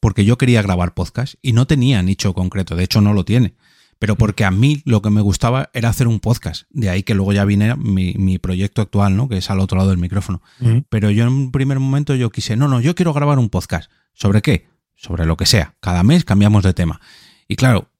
porque 0.00 0.24
yo 0.24 0.36
quería 0.36 0.62
grabar 0.62 0.94
podcast 0.94 1.34
y 1.42 1.52
no 1.52 1.68
tenía 1.68 2.02
nicho 2.02 2.34
concreto, 2.34 2.74
de 2.74 2.82
hecho 2.82 3.00
no 3.00 3.14
lo 3.14 3.24
tiene 3.24 3.54
pero 4.02 4.16
porque 4.16 4.44
a 4.44 4.50
mí 4.50 4.82
lo 4.84 5.00
que 5.00 5.10
me 5.10 5.20
gustaba 5.20 5.70
era 5.74 5.88
hacer 5.88 6.08
un 6.08 6.18
podcast. 6.18 6.64
De 6.70 6.90
ahí 6.90 7.04
que 7.04 7.14
luego 7.14 7.32
ya 7.32 7.44
vine 7.44 7.76
mi, 7.76 8.36
proyecto 8.38 8.82
actual, 8.82 9.16
¿no? 9.16 9.28
Que 9.28 9.36
es 9.36 9.48
al 9.48 9.60
otro 9.60 9.78
lado 9.78 9.90
del 9.90 9.98
micrófono. 9.98 10.42
Pero 10.88 11.12
yo 11.12 11.22
en 11.22 11.28
un 11.28 11.52
primer 11.52 11.78
momento 11.78 12.16
yo 12.16 12.28
quise, 12.30 12.56
no, 12.56 12.66
no, 12.66 12.80
yo 12.80 12.96
quiero 12.96 13.12
grabar 13.12 13.38
un 13.38 13.48
podcast. 13.48 13.92
¿Sobre 14.12 14.42
qué? 14.42 14.66
Sobre 14.96 15.24
lo 15.24 15.36
que 15.36 15.46
sea. 15.46 15.76
Cada 15.78 16.02
mes 16.02 16.24
cambiamos 16.24 16.64
de 16.64 16.74
tema. 16.74 17.00
Y 17.46 17.54
claro, 17.54 17.90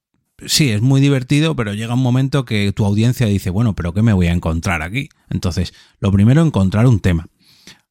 sí, 0.45 0.71
es 0.71 0.83
muy 0.83 1.01
divertido, 1.01 1.55
pero 1.55 1.73
llega 1.73 1.95
un 1.95 2.03
momento 2.03 2.45
que 2.45 2.73
tu 2.73 2.85
audiencia 2.85 3.29
dice, 3.29 3.51
bueno, 3.51 3.77
pero 3.77 3.95
¿qué 3.95 4.03
me 4.03 4.13
voy 4.13 4.27
a 4.27 4.33
encontrar 4.33 4.83
aquí? 4.83 5.09
Entonces, 5.31 5.73
lo 6.01 6.11
primero, 6.11 6.43
encontrar 6.43 6.87
un 6.87 6.99
tema. 6.99 7.29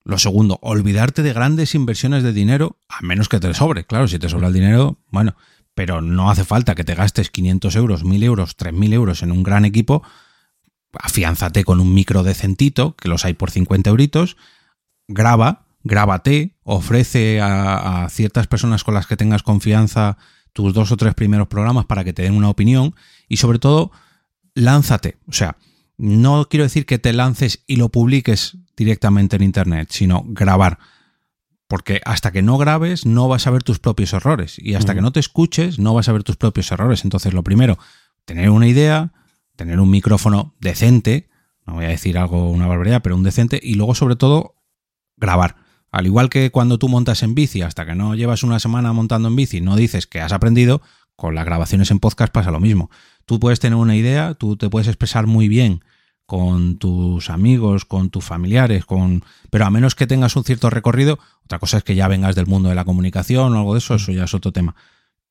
Lo 0.03 0.17
segundo, 0.17 0.59
olvidarte 0.61 1.23
de 1.23 1.31
grandes 1.31 1.75
inversiones 1.75 2.23
de 2.23 2.33
dinero, 2.33 2.77
a 2.89 3.01
menos 3.03 3.29
que 3.29 3.39
te 3.39 3.53
sobre. 3.53 3.85
Claro, 3.85 4.09
si 4.09 4.19
te 4.19 4.27
sobra 4.27 4.49
el 4.49 4.53
dinero, 4.53 4.97
bueno, 5.11 5.33
pero 5.81 5.99
no 5.99 6.29
hace 6.29 6.45
falta 6.45 6.75
que 6.75 6.83
te 6.83 6.93
gastes 6.93 7.31
500 7.31 7.75
euros, 7.75 8.03
1000 8.03 8.21
euros, 8.21 8.55
3000 8.55 8.93
euros 8.93 9.23
en 9.23 9.31
un 9.31 9.41
gran 9.41 9.65
equipo. 9.65 10.03
Afiánzate 10.93 11.63
con 11.63 11.79
un 11.79 11.91
micro 11.91 12.21
decentito, 12.21 12.95
que 12.95 13.09
los 13.09 13.25
hay 13.25 13.33
por 13.33 13.49
50 13.49 13.89
euritos, 13.89 14.37
graba, 15.07 15.65
grábate, 15.83 16.55
ofrece 16.61 17.41
a, 17.41 18.03
a 18.03 18.09
ciertas 18.09 18.45
personas 18.45 18.83
con 18.83 18.93
las 18.93 19.07
que 19.07 19.17
tengas 19.17 19.41
confianza 19.41 20.19
tus 20.53 20.71
dos 20.71 20.91
o 20.91 20.97
tres 20.97 21.15
primeros 21.15 21.47
programas 21.47 21.87
para 21.87 22.03
que 22.03 22.13
te 22.13 22.21
den 22.21 22.35
una 22.35 22.49
opinión 22.49 22.93
y 23.27 23.37
sobre 23.37 23.57
todo, 23.57 23.91
lánzate. 24.53 25.17
O 25.27 25.33
sea, 25.33 25.57
no 25.97 26.47
quiero 26.47 26.65
decir 26.65 26.85
que 26.85 26.99
te 26.99 27.11
lances 27.11 27.63
y 27.65 27.77
lo 27.77 27.89
publiques 27.89 28.55
directamente 28.77 29.35
en 29.35 29.41
Internet, 29.41 29.87
sino 29.89 30.25
grabar. 30.27 30.77
Porque 31.71 32.01
hasta 32.03 32.33
que 32.33 32.41
no 32.41 32.57
grabes 32.57 33.05
no 33.05 33.29
vas 33.29 33.47
a 33.47 33.49
ver 33.49 33.63
tus 33.63 33.79
propios 33.79 34.11
errores. 34.11 34.57
Y 34.59 34.73
hasta 34.73 34.93
que 34.93 34.99
no 34.99 35.13
te 35.13 35.21
escuches 35.21 35.79
no 35.79 35.93
vas 35.93 36.09
a 36.09 36.11
ver 36.11 36.21
tus 36.21 36.35
propios 36.35 36.69
errores. 36.69 37.05
Entonces, 37.05 37.33
lo 37.33 37.43
primero, 37.43 37.79
tener 38.25 38.49
una 38.49 38.67
idea, 38.67 39.13
tener 39.55 39.79
un 39.79 39.89
micrófono 39.89 40.53
decente, 40.59 41.29
no 41.65 41.75
voy 41.75 41.85
a 41.85 41.87
decir 41.87 42.17
algo, 42.17 42.51
una 42.51 42.67
barbaridad, 42.67 43.01
pero 43.01 43.15
un 43.15 43.23
decente, 43.23 43.57
y 43.63 43.75
luego 43.75 43.95
sobre 43.95 44.17
todo 44.17 44.55
grabar. 45.15 45.55
Al 45.91 46.07
igual 46.07 46.29
que 46.29 46.51
cuando 46.51 46.77
tú 46.77 46.89
montas 46.89 47.23
en 47.23 47.35
bici, 47.35 47.61
hasta 47.61 47.85
que 47.85 47.95
no 47.95 48.15
llevas 48.15 48.43
una 48.43 48.59
semana 48.59 48.91
montando 48.91 49.29
en 49.29 49.37
bici, 49.37 49.61
no 49.61 49.77
dices 49.77 50.07
que 50.07 50.19
has 50.19 50.33
aprendido, 50.33 50.81
con 51.15 51.35
las 51.35 51.45
grabaciones 51.45 51.89
en 51.89 51.99
podcast 51.99 52.33
pasa 52.33 52.51
lo 52.51 52.59
mismo. 52.59 52.91
Tú 53.25 53.39
puedes 53.39 53.61
tener 53.61 53.77
una 53.77 53.95
idea, 53.95 54.33
tú 54.33 54.57
te 54.57 54.69
puedes 54.69 54.89
expresar 54.89 55.25
muy 55.25 55.47
bien 55.47 55.85
con 56.31 56.77
tus 56.77 57.29
amigos, 57.29 57.83
con 57.83 58.09
tus 58.09 58.23
familiares, 58.23 58.85
con 58.85 59.21
pero 59.49 59.65
a 59.65 59.69
menos 59.69 59.95
que 59.95 60.07
tengas 60.07 60.37
un 60.37 60.45
cierto 60.45 60.69
recorrido, 60.69 61.19
otra 61.43 61.59
cosa 61.59 61.79
es 61.79 61.83
que 61.83 61.93
ya 61.93 62.07
vengas 62.07 62.35
del 62.35 62.47
mundo 62.47 62.69
de 62.69 62.75
la 62.75 62.85
comunicación 62.85 63.53
o 63.53 63.57
algo 63.57 63.73
de 63.73 63.79
eso, 63.79 63.95
eso 63.95 64.13
ya 64.13 64.23
es 64.23 64.33
otro 64.33 64.53
tema. 64.53 64.73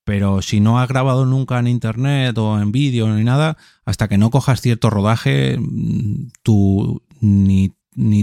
Pero 0.04 0.42
si 0.42 0.60
no 0.60 0.78
has 0.78 0.90
grabado 0.90 1.24
nunca 1.24 1.58
en 1.58 1.68
internet 1.68 2.36
o 2.36 2.60
en 2.60 2.70
vídeo 2.70 3.08
ni 3.08 3.24
nada, 3.24 3.56
hasta 3.86 4.08
que 4.08 4.18
no 4.18 4.28
cojas 4.28 4.60
cierto 4.60 4.90
rodaje, 4.90 5.56
mm, 5.58 6.32
tú 6.42 7.02
ni, 7.22 7.72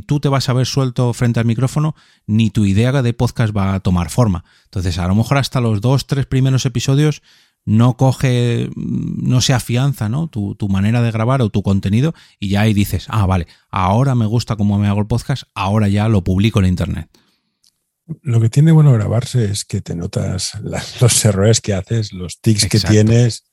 tú 0.05 0.19
te 0.19 0.29
vas 0.29 0.47
a 0.47 0.53
ver 0.53 0.67
suelto 0.67 1.11
frente 1.13 1.39
al 1.39 1.47
micrófono, 1.47 1.95
ni 2.27 2.51
tu 2.51 2.65
idea 2.65 2.91
de 3.01 3.13
podcast 3.13 3.57
va 3.57 3.73
a 3.73 3.79
tomar 3.79 4.11
forma. 4.11 4.45
Entonces, 4.65 4.99
a 4.99 5.07
lo 5.07 5.15
mejor 5.15 5.39
hasta 5.39 5.61
los 5.61 5.81
dos, 5.81 6.05
tres 6.05 6.27
primeros 6.27 6.67
episodios 6.67 7.23
no 7.67 7.97
coge, 7.97 8.69
no 8.77 9.41
se 9.41 9.53
afianza, 9.53 10.07
¿no? 10.07 10.29
Tu, 10.29 10.55
manera 10.69 11.01
de 11.01 11.11
grabar 11.11 11.41
o 11.41 11.49
tu 11.49 11.63
contenido 11.63 12.13
y 12.39 12.47
ya 12.47 12.61
ahí 12.61 12.73
dices, 12.73 13.07
ah, 13.09 13.25
vale, 13.25 13.45
ahora 13.69 14.15
me 14.15 14.25
gusta 14.25 14.55
cómo 14.55 14.79
me 14.79 14.87
hago 14.87 15.01
el 15.01 15.07
podcast, 15.07 15.43
ahora 15.53 15.89
ya 15.89 16.07
lo 16.07 16.23
publico 16.23 16.59
en 16.59 16.67
Internet. 16.67 17.09
Lo 18.21 18.39
que 18.39 18.49
tiene 18.49 18.71
bueno 18.71 18.93
grabarse 18.93 19.43
es 19.43 19.65
que 19.65 19.81
te 19.81 19.95
notas 19.95 20.53
los 21.01 21.25
errores 21.25 21.59
que 21.59 21.73
haces, 21.73 22.13
los 22.13 22.39
tics 22.39 22.67
que 22.67 22.79
tienes 22.79 23.43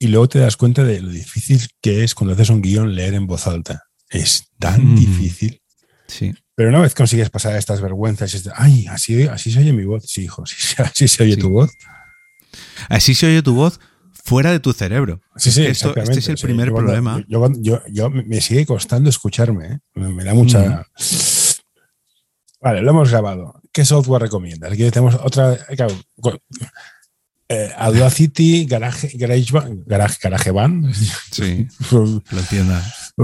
y 0.00 0.08
luego 0.08 0.28
te 0.28 0.40
das 0.40 0.56
cuenta 0.56 0.82
de 0.82 1.00
lo 1.00 1.10
difícil 1.10 1.60
que 1.80 2.02
es 2.02 2.12
cuando 2.12 2.34
haces 2.34 2.50
un 2.50 2.60
guion 2.60 2.92
leer 2.96 3.14
en 3.14 3.28
voz 3.28 3.46
alta. 3.46 3.84
Es 4.10 4.48
tan 4.58 4.94
mm. 4.94 4.96
difícil. 4.96 5.62
Sí. 6.08 6.34
Pero 6.56 6.70
una 6.70 6.80
vez 6.80 6.92
consigues 6.96 7.30
pasar 7.30 7.54
estas 7.54 7.80
vergüenzas, 7.80 8.34
y 8.34 8.48
ay, 8.56 8.86
así, 8.88 9.22
así 9.28 9.52
se 9.52 9.60
oye 9.60 9.72
mi 9.72 9.84
voz. 9.84 10.02
Sí, 10.08 10.24
hijo, 10.24 10.42
así, 10.78 11.06
se 11.06 11.22
oye 11.22 11.36
tu 11.36 11.50
voz. 11.50 11.70
Así 12.88 13.14
se 13.14 13.26
oye 13.26 13.42
tu 13.42 13.54
voz 13.54 13.80
fuera 14.26 14.50
de 14.50 14.60
tu 14.60 14.72
cerebro. 14.72 15.20
Sí, 15.36 15.52
sí, 15.52 15.64
Esto, 15.64 15.94
este 15.96 16.18
es 16.18 16.28
el 16.28 16.36
primer 16.36 16.72
problema. 16.72 17.24
Yo, 17.28 18.10
me 18.10 18.40
sigue 18.40 18.66
costando 18.66 19.08
escucharme, 19.08 19.66
¿eh? 19.66 19.78
me, 19.94 20.24
da 20.24 20.34
mucha... 20.34 20.86
Vale, 22.60 22.82
lo 22.82 22.90
hemos 22.90 23.10
grabado. 23.10 23.60
¿Qué 23.72 23.84
software 23.84 24.22
recomiendas? 24.22 24.72
Aquí 24.72 24.90
tenemos 24.90 25.14
otra... 25.22 25.56
Eh, 27.48 27.70
Audacity, 27.76 28.66
Garage, 28.66 29.16
GarageBand, 29.16 29.86
Garage, 29.86 30.18
GarageBand. 30.20 30.92
Sí, 31.30 31.68
lo 31.92 32.22
entiendas. 32.32 33.14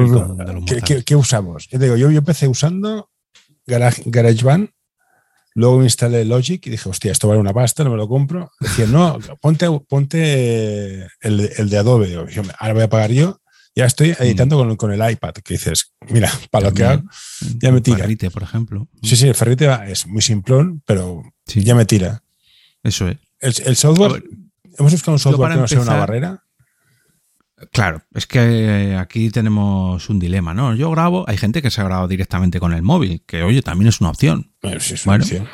¿Qué, 1.05 1.17
usamos? 1.17 1.67
Yo, 1.69 1.79
digo, 1.81 1.97
yo, 1.97 2.09
yo 2.13 2.19
empecé 2.19 2.47
usando 2.47 3.11
Garage, 3.67 4.05
GarageBand 4.07 4.71
Luego 5.55 5.83
instalé 5.83 6.25
Logic 6.25 6.67
y 6.67 6.71
dije, 6.71 6.89
hostia, 6.89 7.13
esto 7.13 7.29
vale 7.29 7.41
una 7.41 7.53
pasta, 7.53 7.85
no 7.85 7.91
me 7.91 7.97
lo 7.97 8.09
compro. 8.09 8.51
Decía, 8.61 8.87
no, 8.87 9.19
ponte, 9.41 9.67
ponte 9.89 11.09
el, 11.21 11.69
de 11.69 11.79
Adobe. 11.79 12.17
Ahora 12.59 12.75
voy 12.75 12.83
a 12.83 12.89
pagar 12.89 13.11
yo. 13.11 13.39
Ya 13.75 13.87
estoy 13.87 14.11
mm. 14.11 14.23
editando 14.23 14.77
con, 14.77 14.93
el 14.93 15.11
iPad, 15.11 15.33
que 15.35 15.55
dices, 15.55 15.95
mira, 16.09 16.31
para 16.51 16.69
lo 16.69 16.75
que 16.75 16.85
hago, 16.85 17.03
ya 17.59 17.73
me 17.73 17.81
tira. 17.81 17.99
Ferrite, 17.99 18.31
por 18.31 18.43
ejemplo. 18.43 18.89
Sí, 19.03 19.17
sí, 19.17 19.29
el 19.29 19.35
Ferrite 19.35 19.69
es 19.87 20.07
muy 20.07 20.21
simplón, 20.21 20.83
pero 20.85 21.23
ya 21.47 21.75
me 21.75 21.87
tira. 21.87 22.23
Eso 22.83 23.09
es. 23.09 23.19
El, 23.41 23.77
software, 23.77 24.23
hemos 24.79 24.93
buscado 24.93 25.15
un 25.15 25.19
software 25.19 25.53
que 25.53 25.59
no 25.59 25.69
sea 25.69 25.81
una 25.81 25.97
barrera. 25.97 26.45
Claro, 27.71 28.03
es 28.15 28.27
que 28.27 28.97
aquí 28.99 29.31
tenemos 29.31 30.09
un 30.09 30.19
dilema, 30.19 30.55
¿no? 30.55 30.75
Yo 30.75 30.91
grabo, 30.91 31.25
hay 31.29 31.37
gente 31.37 31.63
que 31.63 31.71
se 31.71 31.81
ha 31.81 31.85
grabado 31.85 32.09
directamente 32.09 32.59
con 32.59 32.73
el 32.73 32.83
móvil, 32.83 33.23
que 33.27 33.43
oye, 33.43 33.63
también 33.63 33.89
es 33.89 34.01
una 34.01 34.11
opción. 34.11 34.53
sí, 34.81 34.95
es 34.95 35.07
una 35.07 35.17
opción. 35.17 35.49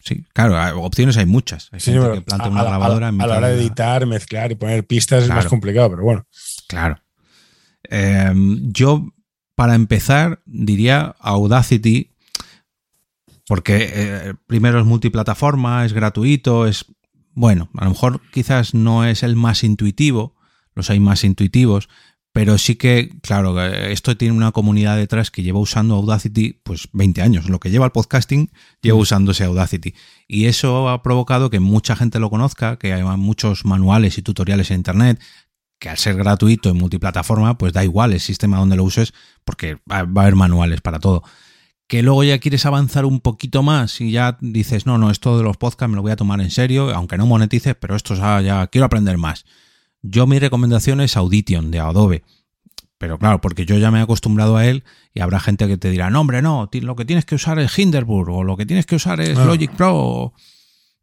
Sí, 0.00 0.24
claro, 0.32 0.80
opciones 0.80 1.16
hay 1.16 1.26
muchas. 1.26 1.68
Hay 1.72 1.80
gente 1.80 2.12
que 2.14 2.20
planta 2.22 2.48
una 2.48 2.64
grabadora. 2.64 3.08
A, 3.08 3.12
la 3.12 3.38
hora 3.38 3.48
de 3.48 3.60
editar, 3.60 4.06
mezclar 4.06 4.52
y 4.52 4.54
poner 4.54 4.86
pistas 4.86 5.24
es 5.24 5.28
más 5.28 5.46
complicado, 5.46 5.90
pero 5.90 6.02
bueno. 6.02 6.26
Claro. 6.66 7.00
Em, 7.84 8.72
yo, 8.72 9.06
para 9.54 9.74
empezar, 9.74 10.40
diría 10.46 11.14
Audacity, 11.20 12.14
porque 13.46 13.90
eh, 13.92 14.34
primero 14.46 14.78
es 14.78 14.86
multiplataforma, 14.86 15.84
es 15.84 15.92
gratuito, 15.92 16.66
es. 16.66 16.84
Bueno, 17.32 17.68
a 17.76 17.84
lo 17.84 17.90
mejor 17.90 18.20
quizás 18.32 18.74
no 18.74 19.04
es 19.04 19.22
el 19.22 19.36
más 19.36 19.62
intuitivo 19.62 20.37
los 20.78 20.90
hay 20.90 21.00
más 21.00 21.24
intuitivos, 21.24 21.88
pero 22.32 22.56
sí 22.56 22.76
que, 22.76 23.10
claro, 23.20 23.60
esto 23.64 24.16
tiene 24.16 24.32
una 24.32 24.52
comunidad 24.52 24.96
detrás 24.96 25.30
que 25.30 25.42
lleva 25.42 25.58
usando 25.58 25.96
Audacity 25.96 26.60
pues 26.62 26.88
20 26.92 27.20
años. 27.20 27.48
Lo 27.48 27.58
que 27.58 27.70
lleva 27.70 27.86
el 27.86 27.90
podcasting 27.90 28.52
lleva 28.80 28.96
mm. 28.96 29.00
usándose 29.00 29.44
Audacity. 29.44 29.94
Y 30.28 30.44
eso 30.44 30.88
ha 30.88 31.02
provocado 31.02 31.50
que 31.50 31.58
mucha 31.58 31.96
gente 31.96 32.20
lo 32.20 32.30
conozca, 32.30 32.78
que 32.78 32.92
hay 32.92 33.02
muchos 33.02 33.64
manuales 33.64 34.18
y 34.18 34.22
tutoriales 34.22 34.70
en 34.70 34.76
Internet, 34.76 35.20
que 35.80 35.88
al 35.88 35.96
ser 35.96 36.16
gratuito 36.16 36.70
en 36.70 36.76
multiplataforma, 36.76 37.58
pues 37.58 37.72
da 37.72 37.82
igual 37.82 38.12
el 38.12 38.20
sistema 38.20 38.58
donde 38.58 38.76
lo 38.76 38.84
uses, 38.84 39.14
porque 39.44 39.78
va, 39.90 39.96
a 39.96 40.00
haber 40.22 40.36
manuales 40.36 40.80
para 40.80 41.00
todo. 41.00 41.24
Que 41.88 42.02
luego 42.02 42.22
ya 42.22 42.38
quieres 42.38 42.66
avanzar 42.66 43.04
un 43.04 43.20
poquito 43.20 43.64
más 43.64 44.00
y 44.00 44.12
ya 44.12 44.36
dices, 44.40 44.86
no, 44.86 44.98
no, 44.98 45.10
esto 45.10 45.38
de 45.38 45.42
los 45.42 45.56
podcasts 45.56 45.90
me 45.90 45.96
lo 45.96 46.02
voy 46.02 46.12
a 46.12 46.16
tomar 46.16 46.40
en 46.40 46.50
serio, 46.50 46.94
aunque 46.94 47.16
no 47.16 47.26
monetices, 47.26 47.74
pero 47.74 47.96
esto 47.96 48.14
ya, 48.14 48.40
ya 48.42 48.66
quiero 48.66 48.84
aprender 48.84 49.16
más 49.16 49.44
yo 50.02 50.26
mi 50.26 50.38
recomendación 50.38 51.00
es 51.00 51.16
Audition 51.16 51.70
de 51.70 51.80
Adobe. 51.80 52.22
Pero 52.98 53.18
claro, 53.18 53.40
porque 53.40 53.64
yo 53.64 53.78
ya 53.78 53.90
me 53.90 54.00
he 54.00 54.02
acostumbrado 54.02 54.56
a 54.56 54.66
él 54.66 54.82
y 55.14 55.20
habrá 55.20 55.38
gente 55.38 55.68
que 55.68 55.78
te 55.78 55.90
dirá, 55.90 56.10
no, 56.10 56.20
hombre, 56.20 56.42
no, 56.42 56.68
lo 56.72 56.96
que 56.96 57.04
tienes 57.04 57.24
que 57.24 57.36
usar 57.36 57.58
es 57.60 57.78
Hinderburg 57.78 58.28
o 58.30 58.42
lo 58.42 58.56
que 58.56 58.66
tienes 58.66 58.86
que 58.86 58.96
usar 58.96 59.20
es 59.20 59.38
ah. 59.38 59.44
Logic 59.44 59.70
Pro. 59.70 60.32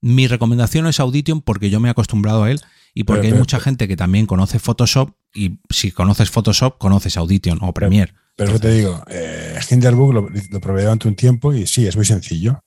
Mi 0.01 0.27
recomendación 0.27 0.87
es 0.87 0.99
Audition 0.99 1.41
porque 1.41 1.69
yo 1.69 1.79
me 1.79 1.87
he 1.87 1.91
acostumbrado 1.91 2.43
a 2.43 2.51
él 2.51 2.59
y 2.93 3.05
porque 3.05 3.27
hay 3.27 3.33
mucha 3.33 3.59
gente 3.59 3.87
que 3.87 3.95
también 3.95 4.25
conoce 4.25 4.59
Photoshop 4.59 5.11
y 5.33 5.59
si 5.69 5.91
conoces 5.91 6.29
Photoshop, 6.29 6.77
conoces 6.77 7.17
Audition 7.17 7.59
o 7.61 7.73
Premiere. 7.73 8.13
Pero, 8.35 8.51
eso 8.51 8.59
te 8.59 8.71
digo, 8.71 9.03
eh, 9.09 9.57
Hinderburg 9.69 10.13
lo, 10.13 10.29
lo, 10.51 10.59
probé 10.59 10.83
durante 10.83 11.07
un 11.07 11.15
tiempo 11.15 11.53
y 11.53 11.65
sí, 11.65 11.87
es 11.87 11.95
muy 11.95 12.05
sencillo. 12.05 12.63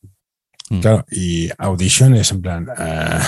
Mm. 0.70 0.80
Claro, 0.80 1.06
y 1.10 1.50
Audition 1.58 2.14
es 2.14 2.30
en 2.32 2.42
plan, 2.42 2.68
uh, 2.78 3.22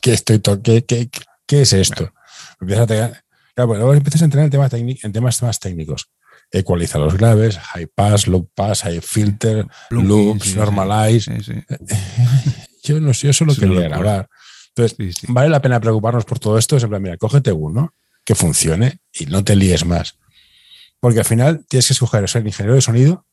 ¿qué 0.00 0.12
estoy, 0.12 0.40
qué, 0.62 0.84
qué, 0.84 1.08
¿Qué 1.46 1.62
es 1.62 1.72
esto? 1.72 2.12
Empiezas 2.60 2.90
a 2.90 3.22
claro, 3.54 3.74
luego 3.74 3.94
empiezas 3.94 4.22
a 4.22 4.24
entrenar 4.24 4.46
en 4.46 4.50
temas, 4.50 4.72
en 4.72 5.12
temas 5.12 5.42
más 5.42 5.60
técnicos. 5.60 6.10
Ecualiza 6.50 6.98
los 6.98 7.16
graves, 7.16 7.58
high 7.58 7.86
pass, 7.86 8.26
low 8.26 8.48
pass, 8.54 8.82
high 8.82 9.00
filter, 9.00 9.66
loops, 9.90 10.54
normalize. 10.56 11.30
yo 12.82 13.00
no 13.00 13.14
sé, 13.14 13.28
yo 13.28 13.32
solo 13.32 13.54
quería 13.54 13.88
grabar. 13.88 14.28
Entonces, 14.74 15.22
vale 15.28 15.48
la 15.48 15.62
pena 15.62 15.80
preocuparnos 15.80 16.24
por 16.24 16.38
todo 16.38 16.58
esto. 16.58 16.76
Es 16.76 16.82
en 16.82 16.90
plan, 16.90 17.02
mira, 17.02 17.16
cógete 17.16 17.52
uno 17.52 17.94
que 18.24 18.34
funcione 18.34 18.98
y 19.12 19.26
no 19.26 19.42
te 19.42 19.56
líes 19.56 19.84
más. 19.84 20.18
Porque 21.00 21.20
al 21.20 21.24
final 21.24 21.64
tienes 21.68 21.86
que 21.86 21.92
escoger 21.94 22.28
ser 22.28 22.46
ingeniero 22.46 22.74
de 22.74 22.82
sonido 22.82 23.24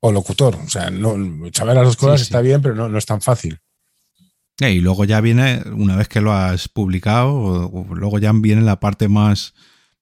o 0.00 0.12
locutor. 0.12 0.56
O 0.56 0.68
sea, 0.68 0.90
no, 0.90 1.14
saber 1.52 1.76
las 1.76 1.84
dos 1.84 1.96
cosas 1.96 2.22
está 2.22 2.40
bien, 2.40 2.60
pero 2.62 2.74
no, 2.74 2.88
no 2.88 2.98
es 2.98 3.06
tan 3.06 3.20
fácil. 3.20 3.60
Y 4.68 4.80
luego 4.80 5.04
ya 5.04 5.20
viene, 5.20 5.62
una 5.72 5.96
vez 5.96 6.08
que 6.08 6.20
lo 6.20 6.32
has 6.32 6.68
publicado, 6.68 7.70
luego 7.94 8.18
ya 8.18 8.32
viene 8.32 8.60
la 8.60 8.78
parte 8.78 9.08
más 9.08 9.54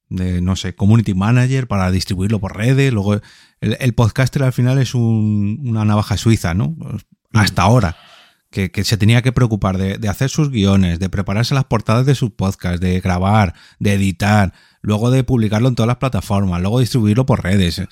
de, 0.08 0.40
no 0.40 0.56
sé, 0.56 0.74
community 0.74 1.14
manager 1.14 1.68
para 1.68 1.90
distribuirlo 1.90 2.40
por 2.40 2.56
redes. 2.56 2.92
Luego, 2.92 3.20
el, 3.60 3.94
podcaster 3.94 4.42
al 4.42 4.52
final 4.52 4.78
es 4.78 4.94
una 4.94 5.84
navaja 5.84 6.16
suiza, 6.16 6.54
¿no? 6.54 6.76
Hasta 7.32 7.62
ahora. 7.62 7.96
que, 8.50 8.70
se 8.82 8.96
tenía 8.96 9.22
que 9.22 9.30
preocupar 9.30 9.78
de, 9.78 10.08
hacer 10.08 10.28
sus 10.28 10.50
guiones, 10.50 10.98
de 10.98 11.08
prepararse 11.08 11.54
las 11.54 11.64
portadas 11.64 12.06
de 12.06 12.16
sus 12.16 12.30
podcasts, 12.30 12.80
de 12.80 12.98
grabar, 13.00 13.54
de 13.78 13.92
editar, 13.92 14.54
luego 14.80 15.10
de 15.10 15.22
publicarlo 15.22 15.68
en 15.68 15.76
todas 15.76 15.88
las 15.88 15.98
plataformas, 15.98 16.60
luego 16.60 16.80
distribuirlo 16.80 17.26
por 17.26 17.44
redes. 17.44 17.82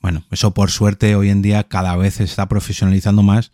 bueno, 0.00 0.24
eso 0.30 0.54
por 0.54 0.70
suerte 0.70 1.16
hoy 1.16 1.30
en 1.30 1.42
día 1.42 1.64
cada 1.64 1.96
vez 1.96 2.14
se 2.14 2.24
está 2.24 2.48
profesionalizando 2.48 3.22
más 3.22 3.50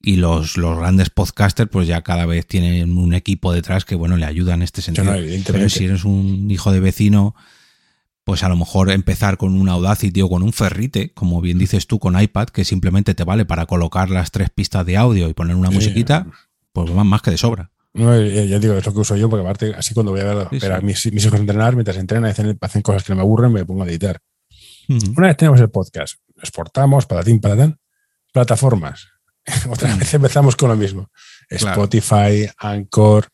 y 0.00 0.16
los, 0.16 0.56
los 0.56 0.78
grandes 0.78 1.10
podcasters 1.10 1.70
pues 1.70 1.88
ya 1.88 2.02
cada 2.02 2.26
vez 2.26 2.46
tienen 2.46 2.96
un 2.96 3.14
equipo 3.14 3.52
detrás 3.52 3.84
que 3.84 3.94
bueno 3.94 4.16
le 4.16 4.26
ayuda 4.26 4.54
en 4.54 4.62
este 4.62 4.82
sentido. 4.82 5.12
Pero 5.46 5.68
si 5.68 5.84
eres 5.84 6.04
un 6.04 6.50
hijo 6.50 6.72
de 6.72 6.80
vecino 6.80 7.34
pues 8.28 8.42
a 8.42 8.50
lo 8.50 8.56
mejor 8.56 8.90
empezar 8.90 9.38
con 9.38 9.58
un 9.58 9.70
Audacity 9.70 10.20
o 10.20 10.28
con 10.28 10.42
un 10.42 10.52
Ferrite, 10.52 11.14
como 11.14 11.40
bien 11.40 11.56
dices 11.56 11.86
tú, 11.86 11.98
con 11.98 12.20
iPad, 12.20 12.48
que 12.48 12.66
simplemente 12.66 13.14
te 13.14 13.24
vale 13.24 13.46
para 13.46 13.64
colocar 13.64 14.10
las 14.10 14.30
tres 14.32 14.50
pistas 14.50 14.84
de 14.84 14.98
audio 14.98 15.30
y 15.30 15.32
poner 15.32 15.56
una 15.56 15.70
musiquita, 15.70 16.26
pues 16.74 16.92
van 16.92 17.06
más 17.06 17.22
que 17.22 17.30
de 17.30 17.38
sobra. 17.38 17.70
No, 17.94 18.14
eh, 18.14 18.46
ya 18.46 18.58
digo, 18.58 18.74
es 18.74 18.84
lo 18.84 18.92
que 18.92 18.98
uso 18.98 19.16
yo, 19.16 19.30
porque 19.30 19.46
aparte, 19.46 19.74
así 19.74 19.94
cuando 19.94 20.12
voy 20.12 20.20
a 20.20 20.24
ver, 20.24 20.72
a 20.72 20.80
mis, 20.82 21.10
mis, 21.10 21.24
hijos 21.24 21.40
entrenar, 21.40 21.74
mientras 21.74 21.96
entrenan, 21.96 22.30
hacen, 22.30 22.58
hacen 22.60 22.82
cosas 22.82 23.02
que 23.02 23.12
no 23.12 23.16
me 23.16 23.22
aburren, 23.22 23.50
me 23.50 23.64
pongo 23.64 23.84
a 23.84 23.88
editar. 23.88 24.20
Una 25.16 25.28
vez 25.28 25.36
tenemos 25.38 25.58
el 25.60 25.70
podcast, 25.70 26.16
exportamos, 26.36 27.06
patatín, 27.06 27.40
patatán, 27.40 27.80
plataformas. 28.30 29.08
Otra 29.70 29.94
vez 29.96 30.12
empezamos 30.14 30.56
con 30.56 30.68
lo 30.68 30.76
mismo. 30.76 31.10
Spotify, 31.48 32.48
Anchor, 32.58 33.28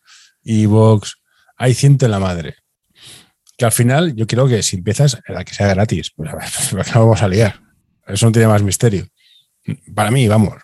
Evox, 0.45 1.17
hay 1.57 1.75
ciento 1.75 2.05
en 2.05 2.13
la 2.13 2.21
madre 2.21 2.57
que 3.57 3.65
al 3.65 3.73
final 3.73 4.15
yo 4.15 4.27
quiero 4.27 4.49
que 4.49 4.63
si 4.63 4.77
empiezas, 4.77 5.19
la 5.29 5.45
que 5.45 5.55
sea 5.55 5.69
gratis, 5.69 6.13
pues, 6.15 6.31
pues 6.71 6.93
vamos 6.93 7.23
a 7.23 7.29
liar. 7.29 7.61
Eso 8.07 8.27
no 8.27 8.33
tiene 8.33 8.49
más 8.49 8.63
misterio. 8.63 9.07
Para 9.95 10.11
mí, 10.11 10.29
vamos. 10.29 10.55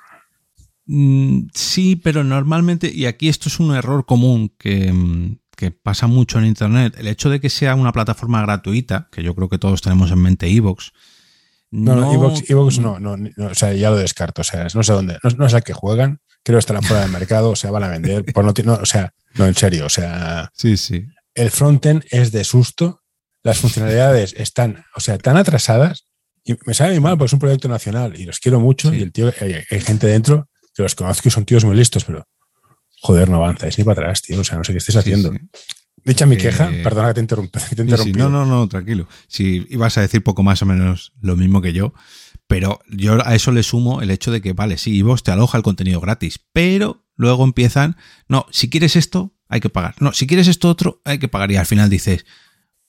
Mm, 0.87 1.49
sí, 1.55 1.97
pero 1.97 2.25
normalmente, 2.25 2.91
y 2.93 3.07
aquí 3.07 3.29
esto 3.29 3.49
es 3.49 3.61
un 3.61 3.75
error 3.75 4.05
común 4.05 4.53
que, 4.59 4.93
que 5.57 5.71
pasa 5.71 6.07
mucho 6.07 6.39
en 6.39 6.47
Internet, 6.47 6.95
el 6.99 7.07
hecho 7.07 7.31
de 7.31 7.41
que 7.41 7.49
sea 7.49 7.75
una 7.75 7.93
plataforma 7.93 8.43
gratuita, 8.43 9.09
que 9.11 9.23
yo 9.23 9.35
creo 9.35 9.49
que 9.49 9.59
todos 9.59 9.83
tenemos 9.83 10.11
en 10.11 10.21
mente 10.21 10.49
Evox. 10.49 10.93
No, 11.73 11.95
no, 11.95 12.13
Evox, 12.13 12.81
no, 12.81 12.99
no, 12.99 13.17
o 13.47 13.55
sea, 13.55 13.73
ya 13.73 13.91
lo 13.91 13.97
descarto, 13.97 14.41
o 14.41 14.45
sea, 14.45 14.67
no 14.75 14.83
sé 14.83 14.93
dónde, 14.93 15.19
no, 15.39 15.49
sé 15.49 15.57
a 15.57 15.61
qué 15.61 15.73
juegan, 15.73 16.19
creo 16.43 16.57
que 16.57 16.61
estarán 16.61 16.83
fuera 16.83 17.03
del 17.03 17.13
mercado, 17.13 17.51
o 17.51 17.57
sea, 17.57 17.71
van 17.71 17.85
a 17.85 17.89
vender, 17.89 18.25
por 18.25 18.45
no, 18.45 18.53
no, 18.65 18.75
o 18.75 18.87
sea, 18.87 19.13
no, 19.35 19.47
en 19.47 19.55
serio, 19.55 19.87
o 19.87 19.89
sea. 19.89 20.51
Sí, 20.53 20.77
sí 20.77 21.07
el 21.35 21.51
frontend 21.51 22.05
es 22.11 22.33
de 22.33 22.45
susto, 22.45 23.03
las 23.43 23.59
funcionalidades 23.59 24.35
están, 24.37 24.85
o 24.95 25.01
sea, 25.01 25.19
tan 25.19 25.37
atrasadas 25.37 26.05
y 26.45 26.55
me 26.67 26.75
sabe 26.75 26.93
muy 26.93 27.01
mal 27.01 27.17
porque 27.17 27.27
es 27.27 27.33
un 27.33 27.39
proyecto 27.39 27.69
nacional 27.69 28.19
y 28.19 28.25
los 28.25 28.41
quiero 28.41 28.61
mucho 28.61 28.93
y 28.93 29.03
el 29.03 29.13
tío, 29.13 29.33
hay, 29.41 29.81
gente 29.81 30.07
dentro 30.07 30.49
que 30.75 30.83
los 30.83 30.95
conozco 30.95 31.29
y 31.29 31.31
son 31.31 31.45
tíos 31.45 31.65
muy 31.65 31.77
listos, 31.77 32.05
pero 32.05 32.27
joder, 33.01 33.29
no 33.29 33.37
avanza, 33.37 33.69
es 33.69 33.79
ni 33.79 33.85
para 33.85 34.03
atrás, 34.03 34.23
tío, 34.23 34.41
o 34.41 34.45
sea, 34.45 34.59
no 34.59 34.65
sé 34.65 34.73
qué 34.73 34.79
estés 34.79 34.97
haciendo. 34.97 35.33
Dicha 36.05 36.27
mi 36.27 36.37
queja, 36.37 36.71
eh, 36.73 36.83
perdona 36.83 37.09
que 37.09 37.15
te 37.15 37.21
interrumpa. 37.21 37.61
no, 38.17 38.29
no, 38.29 38.47
no, 38.47 38.69
tranquilo. 38.69 39.07
Si 39.29 39.67
ibas 39.71 39.99
a 39.99 40.01
decir 40.01 40.23
poco 40.23 40.43
más 40.43 40.63
o 40.63 40.67
menos 40.67 41.13
lo 41.21 41.37
mismo 41.37 41.61
que 41.61 41.73
yo, 41.73 41.93
pero 42.47 42.81
yo 42.89 43.25
a 43.27 43.35
eso 43.35 43.53
le 43.53 43.63
sumo 43.63 44.03
el 44.03 44.11
hecho 44.11 44.33
de 44.33 44.41
que, 44.41 44.53
vale, 44.53 44.79
sí, 44.79 45.03
vos 45.03 45.23
te 45.23 45.31
aloja 45.31 45.59
el 45.59 45.65
contenido 45.65 46.01
gratis, 46.01 46.41
pero 46.53 47.05
luego 47.17 47.45
empiezan, 47.45 47.97
no, 48.29 48.47
si 48.51 48.71
quieres 48.71 48.97
esto, 48.97 49.35
hay 49.49 49.61
que 49.61 49.69
pagar. 49.69 49.95
No, 50.01 50.13
si 50.13 50.27
quieres 50.27 50.49
esto 50.49 50.69
otro, 50.69 51.03
hay 51.05 51.19
que 51.19 51.29
pagar. 51.29 51.51
Y 51.53 51.57
al 51.57 51.67
final 51.67 51.91
dices, 51.91 52.25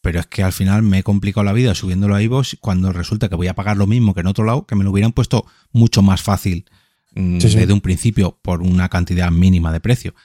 pero 0.02 0.20
es 0.20 0.28
que 0.28 0.44
al 0.44 0.54
final 0.54 0.82
me 0.84 1.00
he 1.00 1.04
complicado 1.04 1.44
la 1.44 1.54
vida 1.54 1.76
subiéndolo 1.76 2.16
a 2.16 2.22
iVoox 2.22 2.56
cuando 2.60 2.92
resulta 2.92 3.30
que 3.30 3.36
voy 3.36 3.48
a 3.48 3.56
pagar 3.56 3.78
lo 3.78 3.88
mismo 3.88 4.14
que 4.14 4.22
en 4.22 4.28
otro 4.28 4.46
lado, 4.46 4.66
que 4.66 4.76
me 4.76 4.84
lo 4.84 4.92
hubieran 4.92 5.12
puesto 5.12 5.46
mucho 5.72 6.02
más 6.02 6.22
fácil 6.22 6.66
mm, 7.14 7.40
desde 7.40 7.74
un 7.74 7.82
principio 7.82 8.40
por 8.42 8.62
una 8.62 8.90
cantidad 8.90 9.30
mínima 9.32 9.72
de 9.72 9.80
precio. 9.80 10.16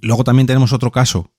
Luego 0.00 0.24
también 0.24 0.46
tenemos 0.46 0.72
otro 0.72 0.92
caso. 0.92 1.32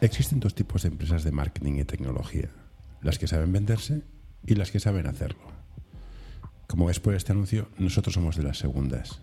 Existen 0.00 0.38
dos 0.38 0.54
tipos 0.54 0.82
de 0.82 0.88
empresas 0.88 1.24
de 1.24 1.32
marketing 1.32 1.80
y 1.80 1.84
tecnología, 1.84 2.50
las 3.02 3.18
que 3.18 3.26
saben 3.26 3.52
venderse 3.52 4.02
y 4.46 4.54
las 4.54 4.70
que 4.70 4.78
saben 4.78 5.08
hacerlo. 5.08 5.40
Como 6.68 6.86
ves 6.86 7.00
por 7.00 7.14
este 7.14 7.32
anuncio, 7.32 7.68
nosotros 7.78 8.14
somos 8.14 8.36
de 8.36 8.44
las 8.44 8.58
segundas. 8.58 9.20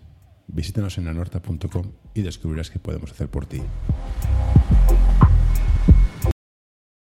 Visítanos 0.48 0.98
en 0.98 1.08
anorta.com 1.08 1.92
y 2.12 2.20
descubrirás 2.20 2.70
qué 2.70 2.78
podemos 2.78 3.10
hacer 3.10 3.28
por 3.28 3.46
ti. 3.46 3.62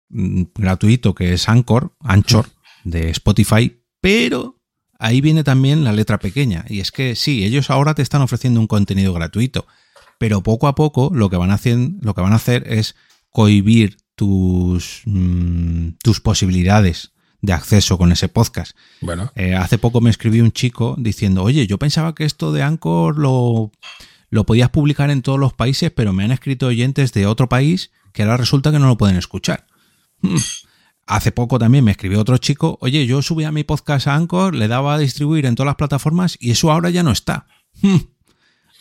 Mm, 0.07 0.43
gratuito 0.55 1.13
que 1.13 1.33
es 1.33 1.49
Anchor, 1.49 1.93
Anchor 1.99 2.47
de 2.85 3.09
Spotify, 3.09 3.83
pero 3.99 4.61
ahí 4.99 5.19
viene 5.19 5.43
también 5.43 5.83
la 5.83 5.91
letra 5.91 6.17
pequeña. 6.17 6.63
Y 6.69 6.79
es 6.79 6.93
que 6.93 7.13
sí, 7.15 7.43
ellos 7.43 7.69
ahora 7.69 7.93
te 7.93 8.03
están 8.03 8.21
ofreciendo 8.21 8.61
un 8.61 8.67
contenido 8.67 9.13
gratuito, 9.13 9.67
pero 10.17 10.41
poco 10.43 10.69
a 10.69 10.75
poco 10.75 11.11
lo 11.13 11.29
que 11.29 11.35
van 11.35 11.51
a 11.51 11.55
hacer, 11.55 11.77
lo 11.99 12.15
que 12.15 12.21
van 12.21 12.31
a 12.31 12.37
hacer 12.37 12.63
es 12.71 12.95
cohibir 13.29 13.97
tus, 14.15 15.01
mm, 15.05 15.89
tus 16.03 16.19
posibilidades 16.19 17.13
de 17.41 17.53
acceso 17.53 17.97
con 17.97 18.11
ese 18.11 18.27
podcast. 18.27 18.75
Bueno. 19.01 19.31
Eh, 19.35 19.55
hace 19.55 19.77
poco 19.77 20.01
me 20.01 20.09
escribió 20.09 20.43
un 20.43 20.51
chico 20.51 20.95
diciendo, 20.97 21.43
oye, 21.43 21.67
yo 21.67 21.77
pensaba 21.77 22.13
que 22.13 22.25
esto 22.25 22.51
de 22.51 22.63
Anchor 22.63 23.17
lo, 23.17 23.71
lo 24.29 24.45
podías 24.45 24.69
publicar 24.69 25.09
en 25.09 25.21
todos 25.21 25.39
los 25.39 25.53
países, 25.53 25.91
pero 25.91 26.13
me 26.13 26.23
han 26.23 26.31
escrito 26.31 26.67
oyentes 26.67 27.13
de 27.13 27.25
otro 27.25 27.47
país 27.47 27.91
que 28.13 28.23
ahora 28.23 28.37
resulta 28.37 28.71
que 28.71 28.79
no 28.79 28.87
lo 28.87 28.97
pueden 28.97 29.15
escuchar. 29.15 29.67
Hmm. 30.21 30.37
Hace 31.07 31.31
poco 31.31 31.57
también 31.57 31.83
me 31.83 31.91
escribió 31.91 32.19
otro 32.19 32.37
chico, 32.37 32.77
oye, 32.81 33.07
yo 33.07 33.21
subía 33.21 33.51
mi 33.51 33.63
podcast 33.63 34.07
a 34.07 34.15
Anchor, 34.15 34.53
le 34.53 34.67
daba 34.67 34.93
a 34.93 34.97
distribuir 34.99 35.45
en 35.45 35.55
todas 35.55 35.67
las 35.67 35.75
plataformas 35.75 36.37
y 36.39 36.51
eso 36.51 36.71
ahora 36.71 36.89
ya 36.89 37.03
no 37.03 37.11
está. 37.11 37.47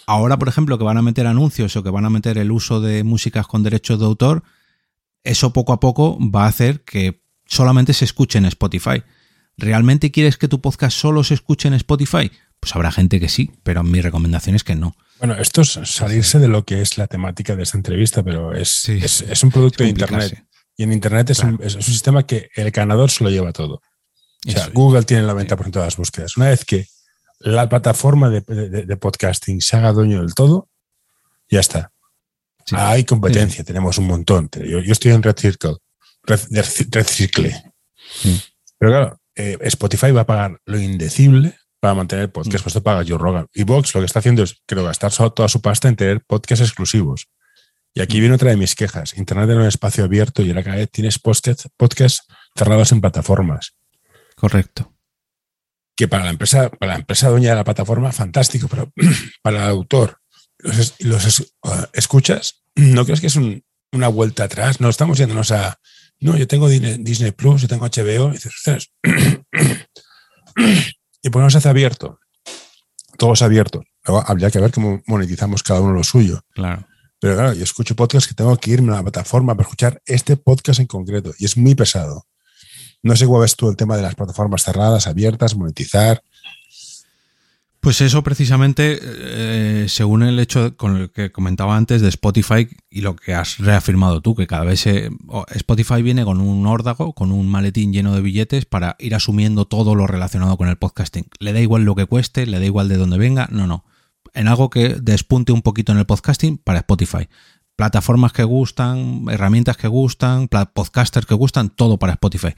Ahora, 0.08 0.38
por 0.38 0.48
ejemplo, 0.48 0.78
que 0.78 0.84
van 0.84 0.96
a 0.96 1.02
meter 1.02 1.26
anuncios 1.26 1.76
o 1.76 1.82
que 1.82 1.90
van 1.90 2.06
a 2.06 2.08
meter 2.08 2.38
el 2.38 2.50
uso 2.50 2.80
de 2.80 3.04
músicas 3.04 3.46
con 3.46 3.62
derechos 3.62 3.98
de 3.98 4.06
autor, 4.06 4.42
eso 5.22 5.52
poco 5.52 5.74
a 5.74 5.80
poco 5.80 6.16
va 6.18 6.44
a 6.44 6.48
hacer 6.48 6.80
que 6.80 7.20
solamente 7.44 7.92
se 7.92 8.06
escuche 8.06 8.38
en 8.38 8.46
Spotify. 8.46 9.02
¿Realmente 9.58 10.10
quieres 10.10 10.38
que 10.38 10.48
tu 10.48 10.62
podcast 10.62 10.96
solo 10.96 11.24
se 11.24 11.34
escuche 11.34 11.68
en 11.68 11.74
Spotify? 11.74 12.32
Pues 12.58 12.74
habrá 12.74 12.90
gente 12.90 13.20
que 13.20 13.28
sí, 13.28 13.50
pero 13.62 13.82
mi 13.82 14.00
recomendación 14.00 14.56
es 14.56 14.64
que 14.64 14.74
no. 14.74 14.96
Bueno, 15.18 15.34
esto 15.34 15.60
es 15.60 15.78
salirse 15.84 16.38
de 16.38 16.48
lo 16.48 16.64
que 16.64 16.80
es 16.80 16.96
la 16.96 17.06
temática 17.06 17.54
de 17.54 17.64
esta 17.64 17.76
entrevista, 17.76 18.22
pero 18.22 18.54
es, 18.54 18.88
es, 18.88 19.42
un 19.42 19.50
producto 19.50 19.84
de 19.84 19.90
Internet. 19.90 20.42
Y 20.74 20.84
en 20.84 20.94
Internet 20.94 21.28
es, 21.28 21.40
un, 21.40 21.60
sistema 21.82 22.24
que 22.24 22.48
el 22.54 22.70
ganador 22.70 23.10
se 23.10 23.24
lo 23.24 23.28
lleva 23.28 23.52
todo. 23.52 23.82
O 24.46 24.50
sea, 24.50 24.68
Google 24.72 25.02
tiene 25.02 25.24
el 25.24 25.28
90% 25.28 25.70
de 25.70 25.80
las 25.80 25.98
búsquedas. 25.98 26.38
Una 26.38 26.48
vez 26.48 26.64
que 26.64 26.86
la 27.40 27.68
plataforma 27.68 28.30
de, 28.30 28.96
podcasting 28.96 29.60
se 29.60 29.76
haga 29.76 29.92
dueño 29.92 30.20
del 30.20 30.34
todo, 30.34 30.68
ya 31.48 31.60
está. 31.60 31.92
Hay 32.72 33.04
competencia, 33.04 33.64
tenemos 33.64 33.96
un 33.98 34.06
montón. 34.06 34.50
Yo, 34.52 34.80
yo 34.80 34.92
estoy 34.92 35.12
en 35.12 35.22
Red 35.22 35.38
Circle 35.38 35.76
recicle. 36.90 37.72
Pero 38.78 38.92
claro, 38.92 39.20
eh, 39.34 39.56
Spotify 39.62 40.10
va 40.10 40.22
a 40.22 40.26
pagar 40.26 40.60
lo 40.66 40.78
indecible 40.78 41.54
para 41.80 41.94
mantener 41.94 42.30
podcast. 42.30 42.64
Pues 42.64 42.66
esto 42.66 42.82
paga 42.82 43.04
Joe 43.06 43.18
Rogan. 43.18 43.46
Y 43.54 43.64
Vox 43.64 43.94
lo 43.94 44.00
que 44.00 44.06
está 44.06 44.18
haciendo 44.18 44.42
es, 44.42 44.60
creo, 44.66 44.84
gastar 44.84 45.12
toda 45.32 45.48
su 45.48 45.60
pasta 45.60 45.88
en 45.88 45.96
tener 45.96 46.22
podcasts 46.24 46.64
exclusivos. 46.64 47.28
Y 47.94 48.00
aquí 48.00 48.20
viene 48.20 48.34
otra 48.34 48.50
de 48.50 48.56
mis 48.56 48.74
quejas. 48.74 49.16
Internet 49.16 49.48
era 49.50 49.60
un 49.60 49.66
espacio 49.66 50.04
abierto 50.04 50.42
y 50.42 50.50
ahora 50.50 50.62
cada 50.62 50.76
vez 50.76 50.90
tienes 50.90 51.18
podcasts 51.18 51.68
podcast 51.76 52.20
cerrados 52.54 52.92
en 52.92 53.00
plataformas. 53.00 53.74
Correcto. 54.36 54.92
Que 55.98 56.06
para 56.06 56.24
la 56.24 56.30
empresa, 56.30 56.70
para 56.70 56.92
la 56.92 56.98
empresa 57.00 57.28
dueña 57.28 57.50
de 57.50 57.56
la 57.56 57.64
plataforma, 57.64 58.12
fantástico, 58.12 58.68
pero 58.68 58.92
para 59.42 59.64
el 59.64 59.70
autor, 59.70 60.20
los, 60.58 60.94
los 61.00 61.52
escuchas, 61.92 62.62
¿no 62.76 63.04
crees 63.04 63.20
que 63.20 63.26
es 63.26 63.36
una 63.36 64.08
vuelta 64.08 64.44
atrás? 64.44 64.80
No 64.80 64.88
estamos 64.88 65.18
yéndonos 65.18 65.50
a, 65.50 65.80
no, 66.20 66.36
yo 66.36 66.46
tengo 66.48 66.68
Disney 66.68 67.30
Plus, 67.32 67.62
yo 67.62 67.68
tengo 67.68 67.86
HBO. 67.86 68.30
Y 68.30 68.32
dices, 68.32 68.90
y 71.22 71.30
pues 71.30 71.52
se 71.52 71.58
hace 71.58 71.68
abierto. 71.68 72.18
Todo 73.16 73.34
es 73.34 73.42
abierto. 73.42 73.84
Luego 74.04 74.24
habría 74.26 74.50
que 74.50 74.60
ver 74.60 74.72
cómo 74.72 75.02
monetizamos 75.06 75.62
cada 75.62 75.80
uno 75.80 75.92
lo 75.92 76.02
suyo. 76.04 76.40
Claro. 76.50 76.86
Pero 77.20 77.34
claro, 77.34 77.52
yo 77.52 77.64
escucho 77.64 77.96
podcasts 77.96 78.28
que 78.28 78.34
tengo 78.34 78.56
que 78.56 78.70
irme 78.70 78.92
a 78.92 78.96
la 78.96 79.02
plataforma 79.02 79.54
para 79.54 79.66
escuchar 79.66 80.00
este 80.06 80.36
podcast 80.36 80.80
en 80.80 80.86
concreto. 80.86 81.32
Y 81.38 81.44
es 81.44 81.56
muy 81.56 81.74
pesado. 81.74 82.26
No 83.02 83.16
sé 83.16 83.26
cómo 83.26 83.40
ves 83.40 83.56
tú 83.56 83.68
el 83.68 83.76
tema 83.76 83.96
de 83.96 84.02
las 84.02 84.14
plataformas 84.14 84.64
cerradas, 84.64 85.06
abiertas, 85.06 85.54
monetizar. 85.54 86.22
Pues 87.80 88.00
eso 88.00 88.24
precisamente, 88.24 88.98
eh, 89.00 89.86
según 89.88 90.24
el 90.24 90.40
hecho 90.40 90.76
con 90.76 90.96
el 90.96 91.10
que 91.10 91.30
comentaba 91.30 91.76
antes 91.76 92.02
de 92.02 92.08
Spotify 92.08 92.68
y 92.90 93.02
lo 93.02 93.14
que 93.14 93.34
has 93.34 93.58
reafirmado 93.58 94.20
tú, 94.20 94.34
que 94.34 94.48
cada 94.48 94.64
vez 94.64 94.84
Spotify 95.54 96.02
viene 96.02 96.24
con 96.24 96.40
un 96.40 96.66
órdago, 96.66 97.12
con 97.12 97.30
un 97.30 97.48
maletín 97.48 97.92
lleno 97.92 98.14
de 98.14 98.20
billetes 98.20 98.66
para 98.66 98.96
ir 98.98 99.14
asumiendo 99.14 99.64
todo 99.66 99.94
lo 99.94 100.08
relacionado 100.08 100.56
con 100.56 100.68
el 100.68 100.76
podcasting. 100.76 101.28
Le 101.38 101.52
da 101.52 101.60
igual 101.60 101.84
lo 101.84 101.94
que 101.94 102.06
cueste, 102.06 102.46
le 102.46 102.58
da 102.58 102.66
igual 102.66 102.88
de 102.88 102.96
dónde 102.96 103.16
venga, 103.16 103.48
no, 103.52 103.68
no. 103.68 103.84
En 104.34 104.48
algo 104.48 104.70
que 104.70 104.96
despunte 105.00 105.52
un 105.52 105.62
poquito 105.62 105.92
en 105.92 105.98
el 105.98 106.06
podcasting 106.06 106.58
para 106.58 106.80
Spotify. 106.80 107.28
Plataformas 107.76 108.32
que 108.32 108.42
gustan, 108.42 109.26
herramientas 109.30 109.76
que 109.76 109.86
gustan, 109.86 110.48
podcasters 110.48 111.26
que 111.26 111.34
gustan, 111.34 111.70
todo 111.70 111.96
para 111.96 112.14
Spotify. 112.14 112.54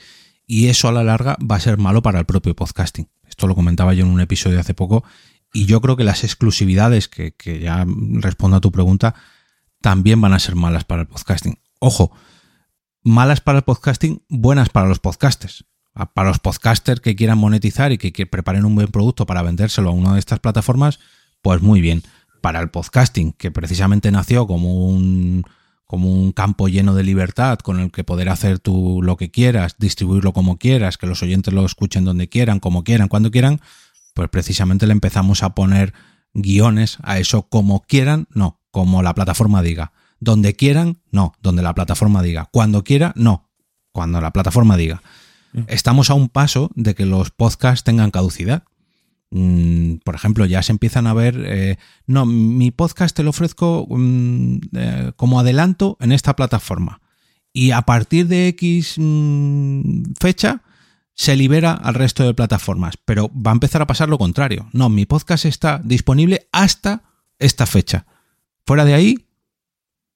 Y 0.50 0.66
eso 0.66 0.88
a 0.88 0.92
la 0.92 1.04
larga 1.04 1.36
va 1.40 1.56
a 1.56 1.60
ser 1.60 1.78
malo 1.78 2.02
para 2.02 2.18
el 2.18 2.26
propio 2.26 2.56
podcasting 2.56 3.08
esto 3.30 3.46
lo 3.46 3.54
comentaba 3.54 3.94
yo 3.94 4.04
en 4.04 4.10
un 4.10 4.20
episodio 4.20 4.60
hace 4.60 4.74
poco, 4.74 5.02
y 5.52 5.64
yo 5.64 5.80
creo 5.80 5.96
que 5.96 6.04
las 6.04 6.24
exclusividades, 6.24 7.08
que, 7.08 7.32
que 7.32 7.58
ya 7.58 7.86
respondo 7.86 8.58
a 8.58 8.60
tu 8.60 8.70
pregunta, 8.70 9.14
también 9.80 10.20
van 10.20 10.34
a 10.34 10.38
ser 10.38 10.56
malas 10.56 10.84
para 10.84 11.02
el 11.02 11.08
podcasting. 11.08 11.58
Ojo, 11.78 12.12
malas 13.02 13.40
para 13.40 13.58
el 13.58 13.64
podcasting, 13.64 14.22
buenas 14.28 14.68
para 14.68 14.88
los 14.88 14.98
podcasters. 14.98 15.64
Para 16.14 16.28
los 16.28 16.38
podcasters 16.38 17.00
que 17.00 17.16
quieran 17.16 17.38
monetizar 17.38 17.92
y 17.92 17.98
que, 17.98 18.26
preparen 18.26 18.64
un 18.64 18.74
buen 18.74 18.88
producto 18.88 19.26
para 19.26 19.42
vendérselo 19.42 19.88
a 19.88 19.92
una 19.92 20.12
de 20.12 20.20
estas 20.20 20.40
plataformas, 20.40 21.00
pues 21.40 21.62
muy 21.62 21.80
bien. 21.80 22.02
Para 22.42 22.60
el 22.60 22.70
podcasting, 22.70 23.32
que 23.32 23.50
precisamente 23.50 24.10
nació 24.10 24.46
como 24.46 24.86
un, 24.86 25.44
como 25.90 26.08
un 26.08 26.30
campo 26.30 26.68
lleno 26.68 26.94
de 26.94 27.02
libertad 27.02 27.58
con 27.58 27.80
el 27.80 27.90
que 27.90 28.04
poder 28.04 28.28
hacer 28.28 28.60
tú 28.60 29.00
lo 29.02 29.16
que 29.16 29.32
quieras, 29.32 29.74
distribuirlo 29.76 30.32
como 30.32 30.56
quieras, 30.56 30.96
que 30.96 31.08
los 31.08 31.20
oyentes 31.24 31.52
lo 31.52 31.66
escuchen 31.66 32.04
donde 32.04 32.28
quieran, 32.28 32.60
como 32.60 32.84
quieran, 32.84 33.08
cuando 33.08 33.32
quieran, 33.32 33.60
pues 34.14 34.28
precisamente 34.28 34.86
le 34.86 34.92
empezamos 34.92 35.42
a 35.42 35.52
poner 35.56 35.92
guiones 36.32 36.98
a 37.02 37.18
eso 37.18 37.48
como 37.48 37.82
quieran, 37.82 38.28
no, 38.32 38.60
como 38.70 39.02
la 39.02 39.16
plataforma 39.16 39.62
diga. 39.62 39.90
Donde 40.20 40.54
quieran, 40.54 41.00
no, 41.10 41.32
donde 41.42 41.64
la 41.64 41.74
plataforma 41.74 42.22
diga. 42.22 42.48
Cuando 42.52 42.84
quiera, 42.84 43.12
no, 43.16 43.50
cuando 43.90 44.20
la 44.20 44.32
plataforma 44.32 44.76
diga. 44.76 45.02
Mm. 45.52 45.62
Estamos 45.66 46.08
a 46.08 46.14
un 46.14 46.28
paso 46.28 46.70
de 46.76 46.94
que 46.94 47.04
los 47.04 47.32
podcasts 47.32 47.82
tengan 47.82 48.12
caducidad. 48.12 48.62
Mm, 49.30 49.96
por 50.04 50.14
ejemplo, 50.14 50.44
ya 50.46 50.62
se 50.62 50.72
empiezan 50.72 51.06
a 51.06 51.14
ver, 51.14 51.40
eh, 51.46 51.78
no, 52.06 52.26
mi 52.26 52.70
podcast 52.70 53.16
te 53.16 53.22
lo 53.22 53.30
ofrezco 53.30 53.86
mm, 53.88 54.58
eh, 54.76 55.12
como 55.16 55.38
adelanto 55.40 55.96
en 56.00 56.12
esta 56.12 56.34
plataforma. 56.34 57.00
Y 57.52 57.72
a 57.72 57.82
partir 57.82 58.28
de 58.28 58.48
X 58.48 58.96
fecha 60.20 60.62
se 61.14 61.36
libera 61.36 61.72
al 61.72 61.94
resto 61.94 62.24
de 62.24 62.34
plataformas. 62.34 62.94
Pero 63.04 63.30
va 63.34 63.50
a 63.50 63.54
empezar 63.54 63.82
a 63.82 63.86
pasar 63.86 64.08
lo 64.08 64.18
contrario. 64.18 64.68
No, 64.72 64.88
mi 64.88 65.04
podcast 65.04 65.44
está 65.44 65.80
disponible 65.84 66.48
hasta 66.52 67.02
esta 67.38 67.66
fecha. 67.66 68.06
Fuera 68.64 68.84
de 68.84 68.94
ahí, 68.94 69.26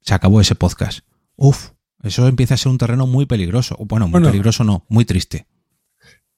se 0.00 0.14
acabó 0.14 0.40
ese 0.40 0.54
podcast. 0.54 1.00
Uf, 1.36 1.70
eso 2.02 2.28
empieza 2.28 2.54
a 2.54 2.56
ser 2.58 2.70
un 2.70 2.78
terreno 2.78 3.06
muy 3.06 3.26
peligroso. 3.26 3.76
Bueno, 3.80 4.06
muy 4.06 4.22
peligroso 4.22 4.62
no, 4.62 4.86
muy 4.88 5.04
triste. 5.04 5.46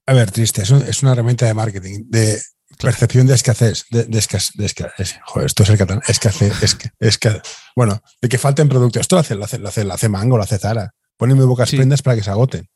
A 0.07 0.15
ver, 0.15 0.31
triste. 0.31 0.62
Es, 0.62 1.03
una 1.03 1.12
herramienta 1.12 1.47
de 1.47 1.55
marketing, 1.55 2.05
de 2.09 2.41
percepción 2.79 3.27
de 3.27 3.35
escasez. 3.35 3.85
De, 3.91 4.05
de, 4.05 5.11
joder, 5.25 5.47
esto 5.47 5.62
es 5.62 5.69
el 5.69 5.79
catalán. 5.79 6.03
Escasez. 6.07 6.53
Es 6.99 7.19
que, 7.19 7.41
bueno, 7.75 8.01
de 8.21 8.29
que 8.29 8.39
falten 8.39 8.69
productos. 8.69 9.01
Esto 9.01 9.17
lo 9.17 9.21
hace, 9.21 9.35
lo 9.35 9.45
hace, 9.45 9.59
lo 9.59 9.69
hace, 9.69 9.85
lo 9.85 9.95
hace 9.95 10.09
Mango, 10.09 10.37
lo 10.37 10.43
hace 10.43 10.59
Zara. 10.59 10.93
Ponen 11.17 11.37
muy 11.37 11.47
pocas 11.47 11.71
prendas 11.71 12.03
para 12.03 12.17
que 12.17 12.23
se 12.23 12.31
agoten. 12.31 12.69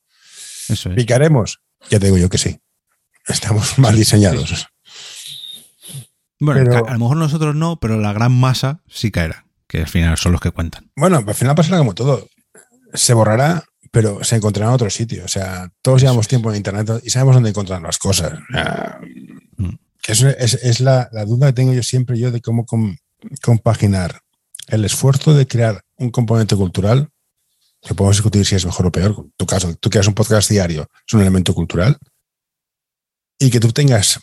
Eso 0.69 0.89
es. 0.89 0.95
¿Picaremos? 0.95 1.61
Ya 1.89 1.99
te 1.99 2.07
digo 2.07 2.17
yo 2.17 2.29
que 2.29 2.37
sí. 2.37 2.59
Estamos 3.27 3.77
mal 3.77 3.95
diseñados. 3.95 4.67
Bueno, 6.39 6.85
a 6.87 6.93
lo 6.93 6.99
mejor 6.99 7.17
nosotros 7.17 7.55
no, 7.55 7.79
pero 7.79 7.99
la 7.99 8.13
gran 8.13 8.31
masa 8.31 8.81
sí 8.87 9.11
caerá, 9.11 9.45
que 9.67 9.81
al 9.81 9.87
final 9.87 10.17
son 10.17 10.31
los 10.31 10.41
que 10.41 10.49
cuentan. 10.49 10.89
Bueno, 10.95 11.23
al 11.25 11.35
final 11.35 11.53
pasará 11.53 11.77
como 11.77 11.93
todo. 11.93 12.27
Se 12.93 13.13
borrará, 13.13 13.63
pero 13.91 14.23
se 14.23 14.37
encontrará 14.37 14.69
en 14.69 14.75
otro 14.75 14.89
sitio. 14.89 15.23
O 15.23 15.27
sea, 15.27 15.69
todos 15.83 16.01
llevamos 16.01 16.27
tiempo 16.27 16.49
en 16.49 16.57
Internet 16.57 17.01
y 17.03 17.11
sabemos 17.11 17.35
dónde 17.35 17.49
encontrar 17.49 17.81
las 17.81 17.99
cosas. 17.99 18.39
Es, 20.07 20.79
la, 20.79 21.09
duda 21.25 21.47
que 21.47 21.53
tengo 21.53 21.73
yo 21.73 21.83
siempre 21.83 22.17
yo 22.17 22.31
de 22.31 22.41
cómo 22.41 22.65
compaginar 23.41 24.21
el 24.67 24.85
esfuerzo 24.85 25.33
de 25.33 25.47
crear 25.47 25.83
un 25.97 26.09
componente 26.09 26.55
cultural, 26.55 27.09
que 27.81 27.93
podemos 27.93 28.17
discutir 28.17 28.45
si 28.45 28.55
es 28.55 28.65
mejor 28.65 28.87
o 28.87 28.91
peor. 28.91 29.15
En 29.17 29.31
tu 29.37 29.45
caso, 29.45 29.75
tú 29.75 29.89
creas 29.89 30.07
un 30.07 30.13
podcast 30.13 30.49
diario, 30.49 30.87
es 31.05 31.13
un 31.13 31.21
elemento 31.21 31.53
cultural, 31.53 31.97
y 33.39 33.49
que 33.49 33.59
tú 33.59 33.71
tengas, 33.71 34.19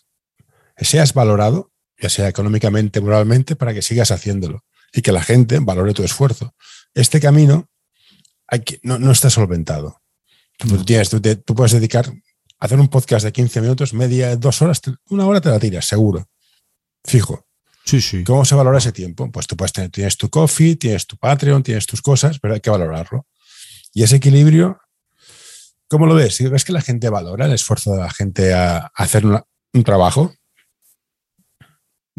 seas 0.77 1.13
valorado 1.13 1.71
ya 2.01 2.09
sea 2.09 2.29
económicamente, 2.29 3.01
moralmente, 3.01 3.57
para 3.57 3.75
que 3.75 3.83
sigas 3.83 4.11
haciéndolo 4.11 4.65
y 4.93 5.03
que 5.03 5.13
la 5.13 5.23
gente 5.23 5.59
valore 5.59 5.95
tu 5.95 6.03
esfuerzo. 6.03 6.55
Este 6.95 7.21
camino 7.21 7.69
no, 8.83 9.11
está 9.11 9.31
solventado. 9.31 10.01
Tú, 10.57 10.85
tienes, 10.85 11.11
tú, 11.11 11.55
puedes 11.55 11.73
dedicar 11.73 12.11
hacer 12.59 12.81
un 12.81 12.89
podcast 12.89 13.25
de 13.25 13.33
15 13.33 13.61
minutos, 13.61 13.95
media, 13.95 14.37
dos 14.37 14.61
horas, 14.63 14.81
una 15.11 15.27
hora 15.27 15.41
te 15.41 15.49
la 15.49 15.59
tiras, 15.59 15.85
seguro. 15.85 16.29
Fijo. 17.05 17.47
Sí, 17.85 18.01
sí. 18.01 18.25
¿Cómo 18.25 18.45
se 18.45 18.55
valora 18.55 18.79
ese 18.79 18.93
tiempo? 18.93 19.31
Pues 19.31 19.47
tú 19.47 19.57
puedes 19.57 19.73
tener, 19.73 19.91
tienes 19.91 20.19
tu 20.19 20.29
coffee, 20.29 20.77
tienes 20.77 21.07
tu 21.07 21.17
Patreon, 21.17 21.63
tienes 21.63 21.87
tus 21.87 22.03
cosas, 22.03 22.39
pero 22.39 22.55
hay 22.55 22.61
que 22.61 22.69
valorarlo. 22.69 23.27
Y 23.95 24.03
ese 24.03 24.17
equilibrio, 24.17 24.79
¿cómo 25.89 26.07
lo 26.07 26.15
ves? 26.15 26.39
¿Ves 26.51 26.65
que 26.65 26.73
la 26.73 26.83
gente 26.83 27.09
valora 27.09 27.47
el 27.47 27.53
esfuerzo 27.53 27.93
de 27.93 27.99
la 27.99 28.11
gente 28.11 28.53
a, 28.53 28.91
hacer 28.95 29.25
un 29.25 29.85
trabajo? 29.85 30.35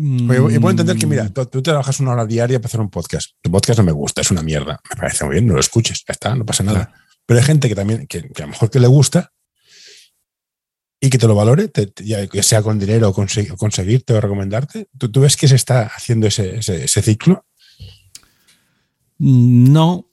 y 0.02 0.25
puedo 0.25 0.69
entender 0.69 0.97
que, 0.97 1.06
mira, 1.06 1.25
mm. 1.25 1.34
tú, 1.52 1.62
trabajas 1.62 1.99
una 1.99 2.13
hora 2.13 2.25
diaria 2.25 2.58
para 2.60 2.67
hacer 2.67 2.80
un 2.80 2.89
podcast. 2.89 3.32
Tu 3.41 3.52
podcast 3.52 3.80
no 3.80 3.86
me 3.86 3.91
gusta, 3.91 4.21
es 4.21 4.32
una 4.32 4.41
mierda. 4.41 4.80
Me 4.89 4.95
parece 4.95 5.25
muy 5.25 5.34
bien, 5.34 5.45
no 5.45 5.56
lo 5.56 5.60
escuches, 5.60 6.04
ya 6.08 6.13
está, 6.13 6.34
no 6.36 6.45
pasa 6.45 6.63
nada. 6.63 6.93
Pero 7.25 7.39
hay 7.41 7.45
gente 7.45 7.67
que 7.67 7.75
también, 7.75 8.08
que, 8.08 8.19
a 8.19 8.41
lo 8.41 8.47
mejor 8.47 8.71
que 8.71 8.80
le 8.80 8.88
gusta 8.88 9.34
y 11.02 11.10
que 11.10 11.18
te 11.18 11.28
lo 11.28 11.36
valore, 11.36 11.72
ya 12.04 12.28
sea 12.44 12.62
con 12.62 12.78
dinero 12.78 13.10
o 13.10 13.14
conseguirte 13.14 14.14
o 14.14 14.22
recomendarte. 14.22 14.90
¿Tú, 14.98 15.10
¿Tú, 15.10 15.22
ves 15.22 15.38
que 15.38 15.48
se 15.48 15.56
está 15.56 15.84
haciendo 15.84 16.28
ese, 16.28 16.88
ciclo? 16.88 17.46
No, 19.18 20.10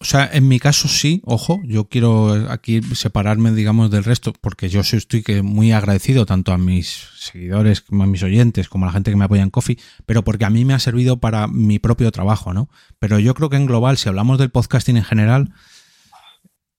o 0.00 0.04
sea, 0.04 0.30
en 0.32 0.48
mi 0.48 0.58
caso 0.58 0.88
sí, 0.88 1.20
ojo, 1.26 1.60
yo 1.64 1.88
quiero 1.90 2.50
aquí 2.50 2.80
separarme, 2.94 3.52
digamos, 3.52 3.90
del 3.90 4.04
resto, 4.04 4.32
porque 4.40 4.70
yo 4.70 4.80
estoy 4.80 5.22
muy 5.42 5.72
agradecido 5.72 6.24
tanto 6.24 6.52
a 6.52 6.58
mis 6.58 7.08
seguidores, 7.18 7.82
como 7.82 8.04
a 8.04 8.06
mis 8.06 8.22
oyentes, 8.22 8.70
como 8.70 8.86
a 8.86 8.88
la 8.88 8.92
gente 8.92 9.10
que 9.10 9.18
me 9.18 9.24
apoya 9.24 9.42
en 9.42 9.50
Coffee, 9.50 9.78
pero 10.06 10.24
porque 10.24 10.46
a 10.46 10.50
mí 10.50 10.64
me 10.64 10.72
ha 10.72 10.78
servido 10.78 11.20
para 11.20 11.46
mi 11.46 11.78
propio 11.78 12.10
trabajo, 12.10 12.54
¿no? 12.54 12.70
Pero 12.98 13.18
yo 13.18 13.34
creo 13.34 13.50
que 13.50 13.56
en 13.56 13.66
global, 13.66 13.98
si 13.98 14.08
hablamos 14.08 14.38
del 14.38 14.48
podcasting 14.48 14.96
en 14.96 15.04
general, 15.04 15.52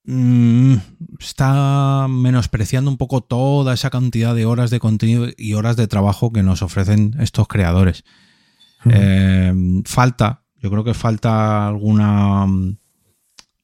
mm, 0.06 0.76
está 1.20 2.08
menospreciando 2.10 2.90
un 2.90 2.98
poco 2.98 3.22
toda 3.22 3.74
esa 3.74 3.90
cantidad 3.90 4.36
de 4.36 4.46
horas 4.46 4.70
de 4.70 4.80
contenido 4.80 5.28
y 5.38 5.54
horas 5.54 5.76
de 5.76 5.88
trabajo 5.88 6.32
que 6.32 6.44
nos 6.44 6.62
ofrecen 6.62 7.16
estos 7.20 7.48
creadores. 7.48 8.04
Eh, 8.86 9.54
falta, 9.86 10.44
yo 10.58 10.72
creo 10.72 10.84
que 10.84 10.94
falta 10.94 11.68
alguna 11.68 12.48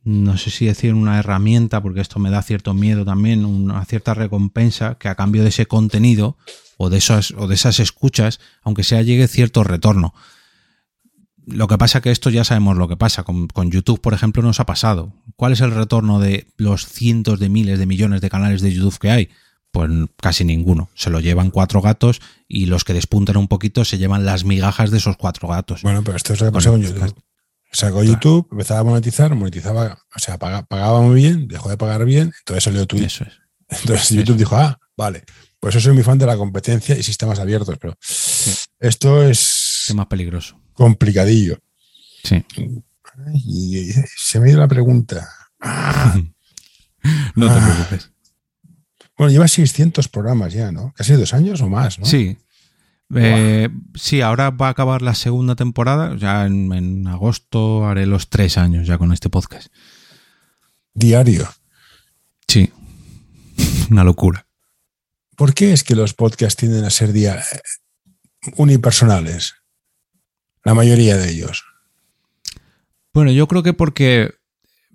no 0.08 0.38
sé 0.38 0.52
si 0.52 0.66
decir 0.66 0.94
una 0.94 1.20
herramienta, 1.20 1.82
porque 1.82 2.00
esto 2.00 2.18
me 2.18 2.30
da 2.30 2.42
cierto 2.42 2.74
miedo 2.74 3.04
también, 3.04 3.44
una 3.44 3.84
cierta 3.84 4.14
recompensa 4.14 4.96
que 4.96 5.10
a 5.10 5.16
cambio 5.16 5.44
de 5.44 5.50
ese 5.50 5.66
contenido 5.66 6.38
o 6.78 6.90
de 6.90 6.98
esas, 6.98 7.32
o 7.32 7.48
de 7.48 7.56
esas 7.56 7.82
escuchas, 7.82 8.40
aunque 8.64 8.86
sea 8.86 9.02
llegue 9.02 9.28
cierto 9.28 9.66
retorno. 9.66 10.14
Lo 11.48 11.68
que 11.68 11.78
pasa 11.78 12.02
que 12.02 12.12
esto 12.12 12.30
ya 12.30 12.44
sabemos 12.44 12.76
lo 12.76 12.90
que 12.90 12.98
pasa. 12.98 13.24
Con, 13.24 13.72
YouTube, 13.72 14.02
por 14.02 14.14
ejemplo, 14.14 14.44
nos 14.44 14.60
ha 14.60 14.66
pasado. 14.66 15.14
¿Cuál 15.38 15.54
es 15.54 15.62
el 15.62 15.72
retorno 15.72 16.20
de 16.20 16.46
los 16.58 16.86
cientos 16.86 17.40
de 17.40 17.48
miles 17.48 17.80
de 17.80 17.86
millones 17.86 18.20
de 18.20 18.30
canales 18.30 18.62
de 18.62 18.74
YouTube 18.74 19.00
que 19.00 19.12
hay? 19.12 19.30
Pues 19.72 19.90
casi 20.22 20.44
ninguno. 20.44 20.90
Se 20.94 21.10
lo 21.10 21.22
llevan 21.22 21.50
cuatro 21.50 21.82
gatos 21.82 22.20
y 22.50 22.66
los 22.66 22.84
que 22.84 22.94
despuntan 22.94 23.38
un 23.38 23.48
poquito 23.48 23.86
se 23.86 23.98
llevan 23.98 24.26
las 24.26 24.44
migajas 24.44 24.92
de 24.92 24.98
esos 24.98 25.16
cuatro 25.16 25.48
gatos. 25.48 25.84
Bueno, 25.84 26.04
pero 26.04 26.18
esto 26.18 26.34
es 26.34 26.42
lo 26.42 26.48
que 26.48 26.52
pasa 26.52 26.70
con 26.70 26.82
YouTube. 26.82 27.16
Sacó 27.72 28.04
YouTube, 28.04 28.48
empezaba 28.52 28.82
a 28.82 28.84
monetizar, 28.84 29.34
monetizaba, 29.36 30.00
o 30.16 30.20
sea, 30.20 30.38
pagaba, 30.38 31.02
muy 31.02 31.16
bien, 31.16 31.48
dejó 31.48 31.70
de 31.70 31.78
pagar 31.78 32.06
bien, 32.06 32.34
entonces 32.40 32.64
salió 32.64 32.86
Twitch. 32.88 33.24
Entonces 33.70 34.10
YouTube 34.12 34.38
dijo, 34.38 34.56
ah, 34.56 34.80
vale, 34.96 35.26
pues 35.60 35.74
yo 35.74 35.82
soy 35.82 35.94
muy 35.94 36.04
fan 36.04 36.18
de 36.18 36.26
la 36.26 36.38
competencia 36.38 36.98
y 36.98 37.04
sistemas 37.04 37.40
abiertos, 37.40 37.78
pero 37.80 37.98
esto 38.80 39.24
es... 39.24 39.57
más 39.96 40.08
peligroso. 40.08 40.60
Complicadillo. 40.74 41.60
Sí. 42.24 42.44
y 43.34 43.92
se 44.16 44.40
me 44.40 44.50
dio 44.50 44.58
la 44.58 44.68
pregunta. 44.68 45.30
no 45.60 47.48
te 47.48 47.54
ah. 47.54 47.74
preocupes. 47.74 48.12
Bueno, 49.18 49.32
lleva 49.32 49.48
600 49.48 50.08
programas 50.10 50.54
ya, 50.54 50.72
¿no? 50.72 50.94
Casi 50.96 51.14
dos 51.14 51.34
años 51.34 51.62
o 51.62 51.70
más, 51.70 51.98
¿no? 51.98 52.06
Sí, 52.06 52.38
eh, 53.16 53.70
sí, 53.96 54.22
ahora 54.22 54.50
va 54.50 54.68
a 54.68 54.72
acabar 54.72 55.02
la 55.02 55.16
segunda 55.16 55.56
temporada. 55.56 56.16
Ya 56.18 56.46
en, 56.46 57.08
agosto 57.08 57.88
haré 57.88 58.06
los 58.06 58.30
tres 58.30 58.58
años 58.58 58.88
ya 58.88 58.98
con 58.98 59.14
este 59.14 59.30
podcast. 59.30 59.68
Diario. 60.94 61.48
Sí. 62.48 62.72
Una 63.92 64.04
locura. 64.04 64.46
¿Por 65.36 65.54
qué 65.54 65.72
es 65.74 65.84
que 65.84 65.96
los 65.96 66.14
podcasts 66.14 66.58
tienden 66.58 66.84
a 66.84 66.90
ser 66.90 67.14
día 67.14 67.44
unipersonales? 68.56 69.56
La 70.68 70.74
mayoría 70.74 71.16
de 71.16 71.32
ellos. 71.32 71.64
Bueno, 73.14 73.32
yo 73.32 73.48
creo 73.48 73.64
que 73.64 73.72
porque 73.72 74.34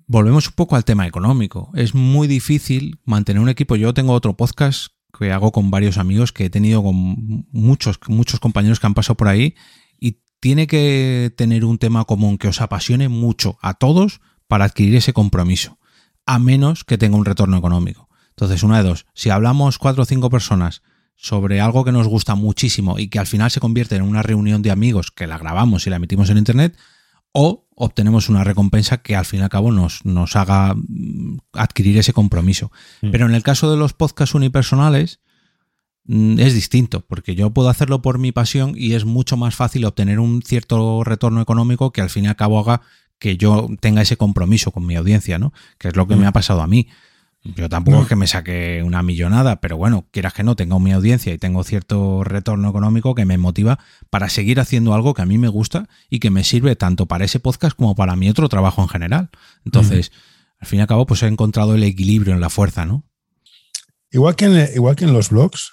volvemos 0.06 0.48
un 0.48 0.52
poco 0.52 0.76
al 0.76 0.84
tema 0.84 1.06
económico. 1.06 1.70
Es 1.74 1.94
muy 1.94 2.28
difícil 2.28 3.00
mantener 3.06 3.42
un 3.42 3.48
equipo. 3.48 3.74
Yo 3.76 3.94
tengo 3.94 4.12
otro 4.12 4.36
podcast 4.36 4.88
que 5.18 5.32
hago 5.32 5.50
con 5.50 5.70
varios 5.70 5.96
amigos 5.96 6.30
que 6.30 6.44
he 6.44 6.50
tenido 6.50 6.82
con 6.82 7.46
muchos, 7.52 7.98
muchos 8.08 8.38
compañeros 8.38 8.80
que 8.80 8.86
han 8.86 8.92
pasado 8.92 9.16
por 9.16 9.28
ahí 9.28 9.54
y 9.98 10.20
tiene 10.40 10.66
que 10.66 11.32
tener 11.38 11.64
un 11.64 11.78
tema 11.78 12.04
común 12.04 12.36
que 12.36 12.48
os 12.48 12.60
apasione 12.60 13.08
mucho 13.08 13.56
a 13.62 13.72
todos 13.72 14.20
para 14.48 14.66
adquirir 14.66 14.96
ese 14.96 15.14
compromiso, 15.14 15.78
a 16.26 16.38
menos 16.38 16.84
que 16.84 16.98
tenga 16.98 17.16
un 17.16 17.24
retorno 17.24 17.56
económico. 17.56 18.10
Entonces, 18.28 18.62
una 18.62 18.82
de 18.82 18.90
dos, 18.90 19.06
si 19.14 19.30
hablamos 19.30 19.78
cuatro 19.78 20.02
o 20.02 20.04
cinco 20.04 20.28
personas 20.28 20.82
sobre 21.22 21.60
algo 21.60 21.84
que 21.84 21.92
nos 21.92 22.08
gusta 22.08 22.34
muchísimo 22.34 22.98
y 22.98 23.06
que 23.06 23.20
al 23.20 23.28
final 23.28 23.48
se 23.48 23.60
convierte 23.60 23.94
en 23.94 24.02
una 24.02 24.22
reunión 24.22 24.60
de 24.60 24.72
amigos 24.72 25.12
que 25.12 25.28
la 25.28 25.38
grabamos 25.38 25.86
y 25.86 25.90
la 25.90 25.96
emitimos 25.96 26.28
en 26.30 26.38
internet, 26.38 26.76
o 27.30 27.68
obtenemos 27.76 28.28
una 28.28 28.42
recompensa 28.42 29.02
que 29.02 29.14
al 29.14 29.24
fin 29.24 29.38
y 29.38 29.42
al 29.44 29.48
cabo 29.48 29.70
nos, 29.70 30.04
nos 30.04 30.34
haga 30.34 30.74
mm, 30.74 31.38
adquirir 31.52 31.96
ese 31.96 32.12
compromiso. 32.12 32.72
Mm. 33.02 33.12
Pero 33.12 33.26
en 33.26 33.36
el 33.36 33.44
caso 33.44 33.70
de 33.70 33.76
los 33.76 33.92
podcasts 33.92 34.34
unipersonales 34.34 35.20
mm, 36.06 36.40
es 36.40 36.54
distinto, 36.54 37.02
porque 37.06 37.36
yo 37.36 37.50
puedo 37.50 37.68
hacerlo 37.68 38.02
por 38.02 38.18
mi 38.18 38.32
pasión 38.32 38.74
y 38.76 38.94
es 38.94 39.04
mucho 39.04 39.36
más 39.36 39.54
fácil 39.54 39.84
obtener 39.84 40.18
un 40.18 40.42
cierto 40.42 41.04
retorno 41.04 41.40
económico 41.40 41.92
que 41.92 42.00
al 42.00 42.10
fin 42.10 42.24
y 42.24 42.28
al 42.28 42.36
cabo 42.36 42.58
haga 42.58 42.82
que 43.20 43.36
yo 43.36 43.68
tenga 43.78 44.02
ese 44.02 44.16
compromiso 44.16 44.72
con 44.72 44.84
mi 44.84 44.96
audiencia, 44.96 45.38
¿no? 45.38 45.52
Que 45.78 45.86
es 45.86 45.94
lo 45.94 46.08
que 46.08 46.16
me 46.16 46.26
ha 46.26 46.32
pasado 46.32 46.62
a 46.62 46.66
mí. 46.66 46.88
Yo 47.44 47.68
tampoco 47.68 48.02
es 48.02 48.08
que 48.08 48.14
me 48.14 48.28
saque 48.28 48.82
una 48.84 49.02
millonada, 49.02 49.60
pero 49.60 49.76
bueno, 49.76 50.06
quieras 50.12 50.32
que 50.32 50.44
no, 50.44 50.54
tengo 50.54 50.78
mi 50.78 50.92
audiencia 50.92 51.32
y 51.32 51.38
tengo 51.38 51.64
cierto 51.64 52.22
retorno 52.22 52.70
económico 52.70 53.16
que 53.16 53.24
me 53.24 53.36
motiva 53.36 53.80
para 54.10 54.28
seguir 54.28 54.60
haciendo 54.60 54.94
algo 54.94 55.12
que 55.12 55.22
a 55.22 55.26
mí 55.26 55.38
me 55.38 55.48
gusta 55.48 55.88
y 56.08 56.20
que 56.20 56.30
me 56.30 56.44
sirve 56.44 56.76
tanto 56.76 57.06
para 57.06 57.24
ese 57.24 57.40
podcast 57.40 57.76
como 57.76 57.96
para 57.96 58.14
mi 58.14 58.30
otro 58.30 58.48
trabajo 58.48 58.80
en 58.82 58.88
general. 58.88 59.30
Entonces, 59.64 60.12
al 60.58 60.68
fin 60.68 60.78
y 60.78 60.82
al 60.82 60.88
cabo, 60.88 61.04
pues 61.04 61.24
he 61.24 61.26
encontrado 61.26 61.74
el 61.74 61.82
equilibrio 61.82 62.32
en 62.32 62.40
la 62.40 62.48
fuerza, 62.48 62.86
¿no? 62.86 63.04
Igual 64.12 64.36
que 64.36 64.44
en, 64.44 64.74
igual 64.76 64.94
que 64.94 65.04
en 65.04 65.12
los 65.12 65.30
blogs, 65.30 65.72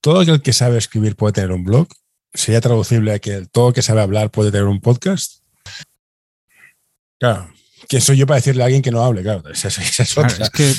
todo 0.00 0.20
aquel 0.20 0.42
que 0.42 0.52
sabe 0.52 0.78
escribir 0.78 1.16
puede 1.16 1.32
tener 1.32 1.50
un 1.50 1.64
blog. 1.64 1.88
Sería 2.32 2.60
traducible 2.60 3.12
a 3.12 3.18
que 3.18 3.46
todo 3.46 3.68
el 3.68 3.74
que 3.74 3.82
sabe 3.82 4.00
hablar 4.00 4.30
puede 4.30 4.52
tener 4.52 4.66
un 4.66 4.80
podcast. 4.80 5.42
Claro, 7.18 7.52
¿Quién 7.88 8.02
soy 8.02 8.16
yo 8.16 8.26
para 8.26 8.36
decirle 8.36 8.62
a 8.62 8.66
alguien 8.66 8.82
que 8.82 8.90
no 8.90 9.02
hable? 9.02 9.22
Claro, 9.22 9.42
es 9.50 10.50
que 10.52 10.74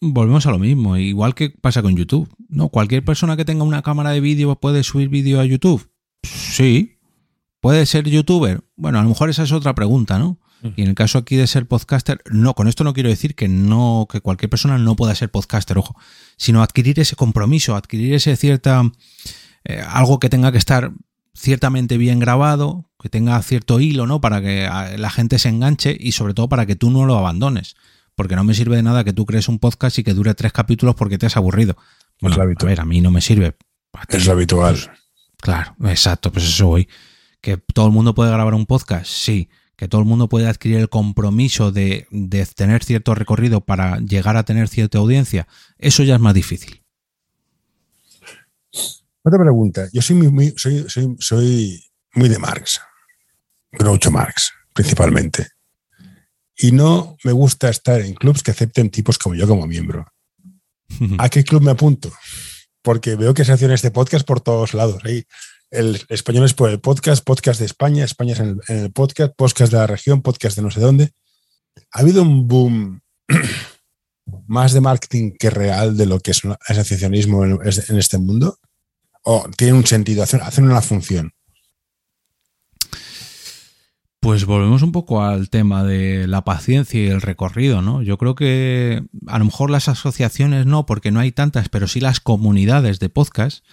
volvemos 0.00 0.46
a 0.46 0.50
lo 0.50 0.58
mismo, 0.58 0.96
igual 0.96 1.34
que 1.34 1.50
pasa 1.50 1.82
con 1.82 1.96
YouTube. 1.96 2.28
¿no? 2.48 2.68
Cualquier 2.68 3.04
persona 3.04 3.36
que 3.36 3.44
tenga 3.44 3.64
una 3.64 3.82
cámara 3.82 4.10
de 4.10 4.20
vídeo 4.20 4.54
puede 4.56 4.82
subir 4.82 5.08
vídeo 5.08 5.40
a 5.40 5.44
YouTube. 5.44 5.90
Sí. 6.22 6.98
¿Puede 7.60 7.86
ser 7.86 8.08
youtuber? 8.08 8.62
Bueno, 8.76 8.98
a 8.98 9.02
lo 9.02 9.08
mejor 9.08 9.30
esa 9.30 9.42
es 9.42 9.52
otra 9.52 9.74
pregunta, 9.74 10.18
¿no? 10.18 10.38
Y 10.76 10.82
en 10.82 10.88
el 10.88 10.94
caso 10.94 11.18
aquí 11.18 11.36
de 11.36 11.46
ser 11.46 11.66
podcaster, 11.66 12.22
no, 12.30 12.54
con 12.54 12.68
esto 12.68 12.84
no 12.84 12.94
quiero 12.94 13.10
decir 13.10 13.34
que 13.34 13.48
no, 13.48 14.08
que 14.10 14.22
cualquier 14.22 14.48
persona 14.48 14.78
no 14.78 14.96
pueda 14.96 15.14
ser 15.14 15.30
podcaster, 15.30 15.76
ojo, 15.76 15.94
sino 16.38 16.62
adquirir 16.62 16.98
ese 16.98 17.16
compromiso, 17.16 17.76
adquirir 17.76 18.14
ese 18.14 18.34
cierta, 18.36 18.82
eh, 19.64 19.82
algo 19.86 20.18
que 20.20 20.30
tenga 20.30 20.52
que 20.52 20.58
estar 20.58 20.92
ciertamente 21.34 21.98
bien 21.98 22.18
grabado, 22.18 22.90
que 23.04 23.10
tenga 23.10 23.42
cierto 23.42 23.80
hilo, 23.80 24.06
¿no? 24.06 24.22
Para 24.22 24.40
que 24.40 24.66
la 24.96 25.10
gente 25.10 25.38
se 25.38 25.50
enganche 25.50 25.94
y 26.00 26.12
sobre 26.12 26.32
todo 26.32 26.48
para 26.48 26.64
que 26.64 26.74
tú 26.74 26.90
no 26.90 27.04
lo 27.04 27.18
abandones. 27.18 27.76
Porque 28.14 28.34
no 28.34 28.44
me 28.44 28.54
sirve 28.54 28.76
de 28.76 28.82
nada 28.82 29.04
que 29.04 29.12
tú 29.12 29.26
crees 29.26 29.46
un 29.46 29.58
podcast 29.58 29.98
y 29.98 30.04
que 30.04 30.14
dure 30.14 30.32
tres 30.32 30.54
capítulos 30.54 30.94
porque 30.94 31.18
te 31.18 31.26
has 31.26 31.36
aburrido. 31.36 31.76
Bueno, 32.22 32.40
a 32.40 32.64
ver, 32.64 32.80
a 32.80 32.86
mí 32.86 33.02
no 33.02 33.10
me 33.10 33.20
sirve. 33.20 33.56
es 34.08 34.24
lo 34.24 34.32
habitual. 34.32 34.76
Pues, 34.76 34.90
claro, 35.38 35.76
exacto, 35.84 36.32
pues 36.32 36.46
eso 36.46 36.68
voy. 36.68 36.88
Que 37.42 37.58
todo 37.58 37.88
el 37.88 37.92
mundo 37.92 38.14
puede 38.14 38.30
grabar 38.30 38.54
un 38.54 38.64
podcast, 38.64 39.04
sí. 39.04 39.50
Que 39.76 39.86
todo 39.86 40.00
el 40.00 40.06
mundo 40.06 40.30
puede 40.30 40.48
adquirir 40.48 40.78
el 40.78 40.88
compromiso 40.88 41.72
de, 41.72 42.06
de 42.10 42.46
tener 42.46 42.84
cierto 42.84 43.14
recorrido 43.14 43.60
para 43.60 43.98
llegar 43.98 44.38
a 44.38 44.44
tener 44.44 44.68
cierta 44.68 44.96
audiencia, 44.96 45.46
eso 45.76 46.04
ya 46.04 46.14
es 46.14 46.20
más 46.22 46.32
difícil. 46.32 46.80
Otra 49.22 49.38
pregunta. 49.38 49.88
Yo 49.92 50.00
soy 50.00 50.16
muy, 50.16 50.54
soy, 50.56 50.86
soy, 51.18 51.84
muy 52.14 52.28
de 52.30 52.38
Marx, 52.38 52.80
Groucho 53.78 54.10
Marx, 54.10 54.52
principalmente. 54.72 55.48
Y 56.56 56.72
no 56.72 57.16
me 57.24 57.32
gusta 57.32 57.68
estar 57.68 58.00
en 58.00 58.14
clubs 58.14 58.42
que 58.42 58.52
acepten 58.52 58.90
tipos 58.90 59.18
como 59.18 59.34
yo 59.34 59.46
como 59.48 59.66
miembro. 59.66 60.06
¿A 61.18 61.28
qué 61.28 61.44
club 61.44 61.62
me 61.62 61.70
apunto? 61.70 62.12
Porque 62.82 63.16
veo 63.16 63.34
que 63.34 63.44
se 63.44 63.52
hacen 63.52 63.70
este 63.70 63.90
podcast 63.90 64.26
por 64.26 64.40
todos 64.40 64.74
lados. 64.74 65.02
el 65.70 66.02
español 66.08 66.44
es 66.44 66.54
por 66.54 66.70
el 66.70 66.80
podcast, 66.80 67.24
podcast 67.24 67.58
de 67.60 67.66
España, 67.66 68.04
España 68.04 68.34
es 68.34 68.40
en 68.40 68.60
el, 68.68 68.92
podcast, 68.92 69.32
podcast 69.36 69.72
de 69.72 69.78
la 69.78 69.86
región, 69.86 70.22
podcast 70.22 70.56
de 70.56 70.62
no 70.62 70.70
sé 70.70 70.80
dónde. 70.80 71.12
Ha 71.92 72.00
habido 72.00 72.22
un 72.22 72.46
boom 72.46 73.00
más 74.46 74.72
de 74.72 74.80
marketing 74.80 75.32
que 75.38 75.50
real 75.50 75.96
de 75.96 76.06
lo 76.06 76.20
que 76.20 76.30
es 76.30 76.44
el 76.44 76.56
asociacionismo 76.68 77.44
en 77.44 77.98
este 77.98 78.18
mundo 78.18 78.58
o 79.24 79.48
tiene 79.56 79.72
un 79.72 79.86
sentido, 79.86 80.22
hacen, 80.22 80.64
una 80.64 80.82
función. 80.82 81.32
Pues 84.24 84.46
volvemos 84.46 84.80
un 84.80 84.90
poco 84.90 85.22
al 85.22 85.50
tema 85.50 85.84
de 85.84 86.26
la 86.26 86.44
paciencia 86.44 86.98
y 86.98 87.08
el 87.08 87.20
recorrido, 87.20 87.82
¿no? 87.82 88.00
Yo 88.00 88.16
creo 88.16 88.34
que 88.34 89.04
a 89.26 89.38
lo 89.38 89.44
mejor 89.44 89.68
las 89.68 89.90
asociaciones 89.90 90.64
no, 90.64 90.86
porque 90.86 91.10
no 91.10 91.20
hay 91.20 91.30
tantas, 91.30 91.68
pero 91.68 91.86
sí 91.88 92.00
las 92.00 92.20
comunidades 92.20 93.00
de 93.00 93.10
podcast, 93.10 93.66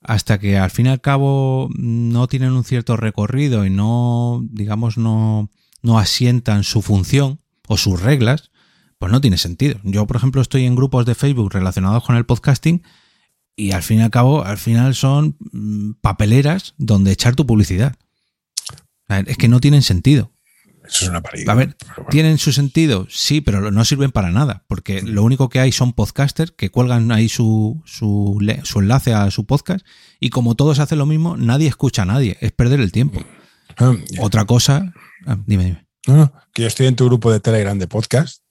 hasta 0.00 0.38
que 0.38 0.58
al 0.58 0.70
fin 0.70 0.86
y 0.86 0.90
al 0.90 1.00
cabo 1.00 1.70
no 1.76 2.28
tienen 2.28 2.52
un 2.52 2.62
cierto 2.62 2.96
recorrido 2.96 3.66
y 3.66 3.70
no, 3.70 4.46
digamos, 4.48 4.96
no, 4.96 5.50
no 5.82 5.98
asientan 5.98 6.62
su 6.62 6.82
función 6.82 7.40
o 7.66 7.76
sus 7.76 8.00
reglas, 8.00 8.52
pues 9.00 9.10
no 9.10 9.20
tiene 9.20 9.38
sentido. 9.38 9.80
Yo, 9.82 10.06
por 10.06 10.18
ejemplo, 10.18 10.40
estoy 10.40 10.66
en 10.66 10.76
grupos 10.76 11.04
de 11.04 11.16
Facebook 11.16 11.52
relacionados 11.52 12.04
con 12.04 12.14
el 12.14 12.26
podcasting 12.26 12.84
y 13.56 13.72
al 13.72 13.82
fin 13.82 13.98
y 13.98 14.02
al 14.02 14.10
cabo, 14.10 14.44
al 14.44 14.58
final 14.58 14.94
son 14.94 15.36
mm, 15.50 15.94
papeleras 16.00 16.76
donde 16.78 17.10
echar 17.10 17.34
tu 17.34 17.44
publicidad. 17.44 17.96
Es 19.08 19.36
que 19.36 19.48
no 19.48 19.60
tienen 19.60 19.82
sentido. 19.82 20.32
Eso 20.86 21.04
es 21.04 21.10
una 21.10 21.20
parida. 21.20 21.50
A 21.50 21.54
ver, 21.54 21.76
¿tienen 22.10 22.38
su 22.38 22.52
sentido? 22.52 23.06
Sí, 23.10 23.40
pero 23.40 23.70
no 23.72 23.84
sirven 23.84 24.12
para 24.12 24.30
nada, 24.30 24.64
porque 24.68 25.02
lo 25.02 25.24
único 25.24 25.48
que 25.48 25.58
hay 25.58 25.72
son 25.72 25.92
podcasters 25.92 26.52
que 26.52 26.70
cuelgan 26.70 27.10
ahí 27.10 27.28
su, 27.28 27.82
su, 27.84 28.38
su, 28.62 28.80
enlace 28.80 29.12
a 29.12 29.30
su 29.32 29.46
podcast 29.46 29.84
y 30.20 30.30
como 30.30 30.54
todos 30.54 30.78
hacen 30.78 30.98
lo 30.98 31.06
mismo, 31.06 31.36
nadie 31.36 31.68
escucha 31.68 32.02
a 32.02 32.06
nadie, 32.06 32.36
es 32.40 32.52
perder 32.52 32.80
el 32.80 32.92
tiempo. 32.92 33.24
Ah, 33.78 33.94
Otra 34.20 34.44
cosa, 34.44 34.94
ah, 35.26 35.36
dime, 35.44 35.64
dime. 35.64 35.86
No, 36.06 36.16
no, 36.16 36.32
que 36.52 36.62
yo 36.62 36.68
estoy 36.68 36.86
en 36.86 36.94
tu 36.94 37.06
grupo 37.06 37.32
de 37.32 37.40
Telegram 37.40 37.76
de 37.76 37.88
podcast 37.88 38.42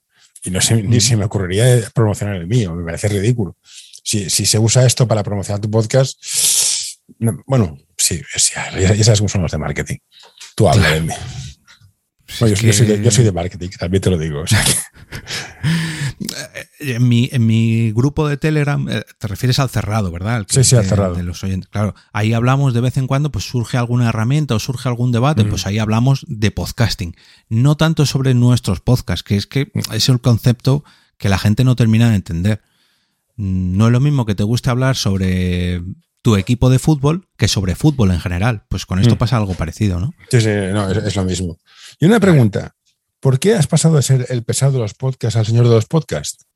y 0.43 0.51
no 0.51 0.59
sé, 0.59 0.83
ni 0.83 0.99
se 0.99 1.15
me 1.15 1.23
ocurriría 1.23 1.65
promocionar 1.93 2.35
el 2.35 2.47
mío, 2.47 2.75
me 2.75 2.83
parece 2.83 3.07
ridículo 3.07 3.55
si, 4.05 4.29
se 4.29 4.59
usa 4.59 4.85
esto 4.85 5.07
para 5.07 5.23
promocionar 5.23 5.59
tu 5.59 5.69
podcast, 5.69 6.23
bueno, 7.47 7.77
sí, 7.97 8.21
ya, 8.53 9.03
sabes 9.03 9.19
cómo 9.19 9.29
son 9.29 9.41
los 9.41 9.51
de 9.51 9.57
marketing. 9.57 9.97
Tú 10.55 10.69
habla 10.69 10.91
de 10.91 11.01
mí. 11.01 11.13
yo, 12.39 13.11
soy 13.11 13.25
de, 13.25 13.31
marketing, 13.31 13.69
también 13.77 14.01
te 14.01 14.09
lo 14.09 14.17
digo. 14.17 14.43
en, 16.79 17.07
mi, 17.07 17.29
en, 17.31 17.45
mi, 17.45 17.91
grupo 17.91 18.27
de 18.27 18.37
Telegram, 18.37 18.87
eh, 18.89 19.03
te 19.19 19.27
refieres 19.27 19.59
al 19.59 19.69
cerrado, 19.69 20.11
¿verdad? 20.11 20.45
sí, 20.49 20.63
sí, 20.63 20.77
al 20.77 20.85
cerrado. 20.85 21.15
De 21.15 21.23
los 21.23 21.43
oyentes. 21.43 21.69
Claro, 21.69 21.93
ahí 22.13 22.33
hablamos 22.33 22.73
de 22.73 22.81
vez 22.81 22.97
en 22.97 23.07
cuando, 23.07 23.31
pues 23.31 23.45
surge 23.45 23.77
alguna 23.77 24.09
herramienta 24.09 24.55
o 24.55 24.59
surge 24.59 24.87
algún 24.87 25.11
debate, 25.11 25.43
pues 25.43 25.67
ahí 25.67 25.77
hablamos 25.77 26.25
de 26.27 26.51
podcasting. 26.51 27.15
No 27.49 27.75
tanto 27.75 28.05
sobre 28.05 28.33
nuestros 28.33 28.79
podcasts, 28.79 29.23
que 29.23 29.35
es 29.35 29.47
que 29.47 29.71
es 29.93 30.09
el 30.09 30.21
concepto 30.21 30.85
que 31.17 31.29
la 31.29 31.37
gente 31.37 31.63
no 31.63 31.75
termina 31.75 32.09
de 32.09 32.15
entender. 32.15 32.61
No 33.35 33.87
es 33.87 33.91
lo 33.91 33.99
mismo 33.99 34.25
que 34.25 34.35
te 34.35 34.43
guste 34.43 34.69
hablar 34.69 34.95
sobre 34.95 35.81
tu 36.25 36.37
equipo 36.37 36.71
de 36.71 36.79
fútbol 36.79 37.27
que 37.37 37.47
sobre 37.47 37.75
fútbol 37.75 38.09
en 38.09 38.19
general. 38.19 38.63
Pues 38.67 38.87
con 38.87 38.97
esto 38.97 39.13
mm. 39.13 39.17
pasa 39.19 39.37
algo 39.37 39.53
parecido, 39.53 39.99
¿no? 39.99 40.11
Sí, 40.31 40.41
sí, 40.41 40.49
no, 40.73 40.89
es, 40.89 41.15
lo 41.15 41.23
mismo. 41.23 41.59
Y 41.99 42.07
una 42.07 42.19
pregunta, 42.19 42.73
¿por 43.19 43.37
qué 43.37 43.53
has 43.53 43.67
pasado 43.67 43.97
de 43.97 44.01
ser 44.01 44.25
el 44.29 44.41
pesado 44.41 44.71
de 44.71 44.79
los 44.79 44.95
podcasts 44.95 45.37
al 45.37 45.45
señor 45.45 45.65
de 45.65 45.75
los 45.75 45.85
podcasts? 45.85 46.47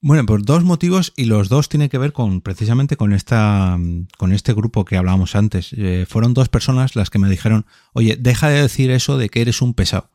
Bueno, 0.00 0.24
por 0.24 0.44
dos 0.44 0.62
motivos 0.62 1.12
y 1.16 1.24
los 1.24 1.48
dos 1.48 1.68
tienen 1.68 1.88
que 1.88 1.98
ver 1.98 2.12
con 2.12 2.40
precisamente 2.40 2.96
con 2.96 3.12
esta 3.12 3.76
con 4.16 4.32
este 4.32 4.52
grupo 4.52 4.84
que 4.84 4.96
hablábamos 4.96 5.34
antes. 5.34 5.72
Eh, 5.72 6.06
fueron 6.08 6.32
dos 6.32 6.48
personas 6.48 6.94
las 6.94 7.10
que 7.10 7.18
me 7.18 7.28
dijeron, 7.28 7.66
oye, 7.92 8.14
deja 8.16 8.50
de 8.50 8.62
decir 8.62 8.92
eso 8.92 9.18
de 9.18 9.30
que 9.30 9.40
eres 9.40 9.62
un 9.62 9.74
pesado, 9.74 10.12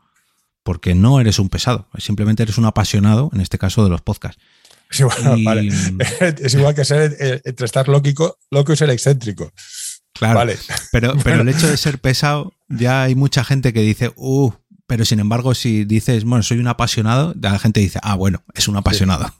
porque 0.64 0.96
no 0.96 1.20
eres 1.20 1.40
un 1.40 1.50
pesado, 1.50 1.90
simplemente 1.98 2.44
eres 2.44 2.58
un 2.58 2.64
apasionado, 2.64 3.32
en 3.34 3.42
este 3.42 3.58
caso 3.58 3.84
de 3.84 3.90
los 3.90 4.02
podcasts. 4.02 4.42
Es 6.42 6.54
igual, 6.54 6.76
que 6.76 6.86
ser 6.86 7.16
eh, 7.20 7.42
entre 7.44 7.66
estar 7.66 7.88
loco, 7.88 8.38
loco 8.52 8.74
y 8.74 8.78
ser 8.78 8.90
excéntrico. 8.90 9.52
Claro. 10.14 10.36
Vale. 10.36 10.58
Pero, 10.92 11.16
pero 11.24 11.42
el 11.42 11.50
hecho 11.50 11.68
de 11.68 11.78
ser 11.78 12.00
pesado, 12.00 12.54
ya 12.70 13.04
hay 13.04 13.16
mucha 13.16 13.44
gente 13.44 13.74
que 13.74 13.82
dice, 13.82 14.12
uh, 14.16 14.52
pero 14.86 15.06
sin 15.06 15.20
embargo, 15.20 15.56
si 15.56 15.86
dices, 15.86 16.24
bueno, 16.24 16.44
soy 16.44 16.60
un 16.60 16.68
apasionado, 16.68 17.34
la 17.42 17.58
gente 17.58 17.80
dice, 17.80 18.00
ah, 18.04 18.16
bueno, 18.16 18.44
es 18.54 18.68
un 18.68 18.76
apasionado. 18.78 19.34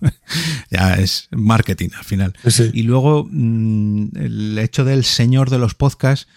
ya 0.72 0.96
es 0.96 1.28
marketing 1.32 1.90
al 1.98 2.06
final. 2.06 2.34
Y 2.74 2.84
luego, 2.84 3.28
mm, 3.30 4.18
el 4.18 4.58
hecho 4.58 4.84
del 4.84 5.04
señor 5.04 5.50
de 5.50 5.60
los 5.60 5.76
podcasts, 5.76 6.28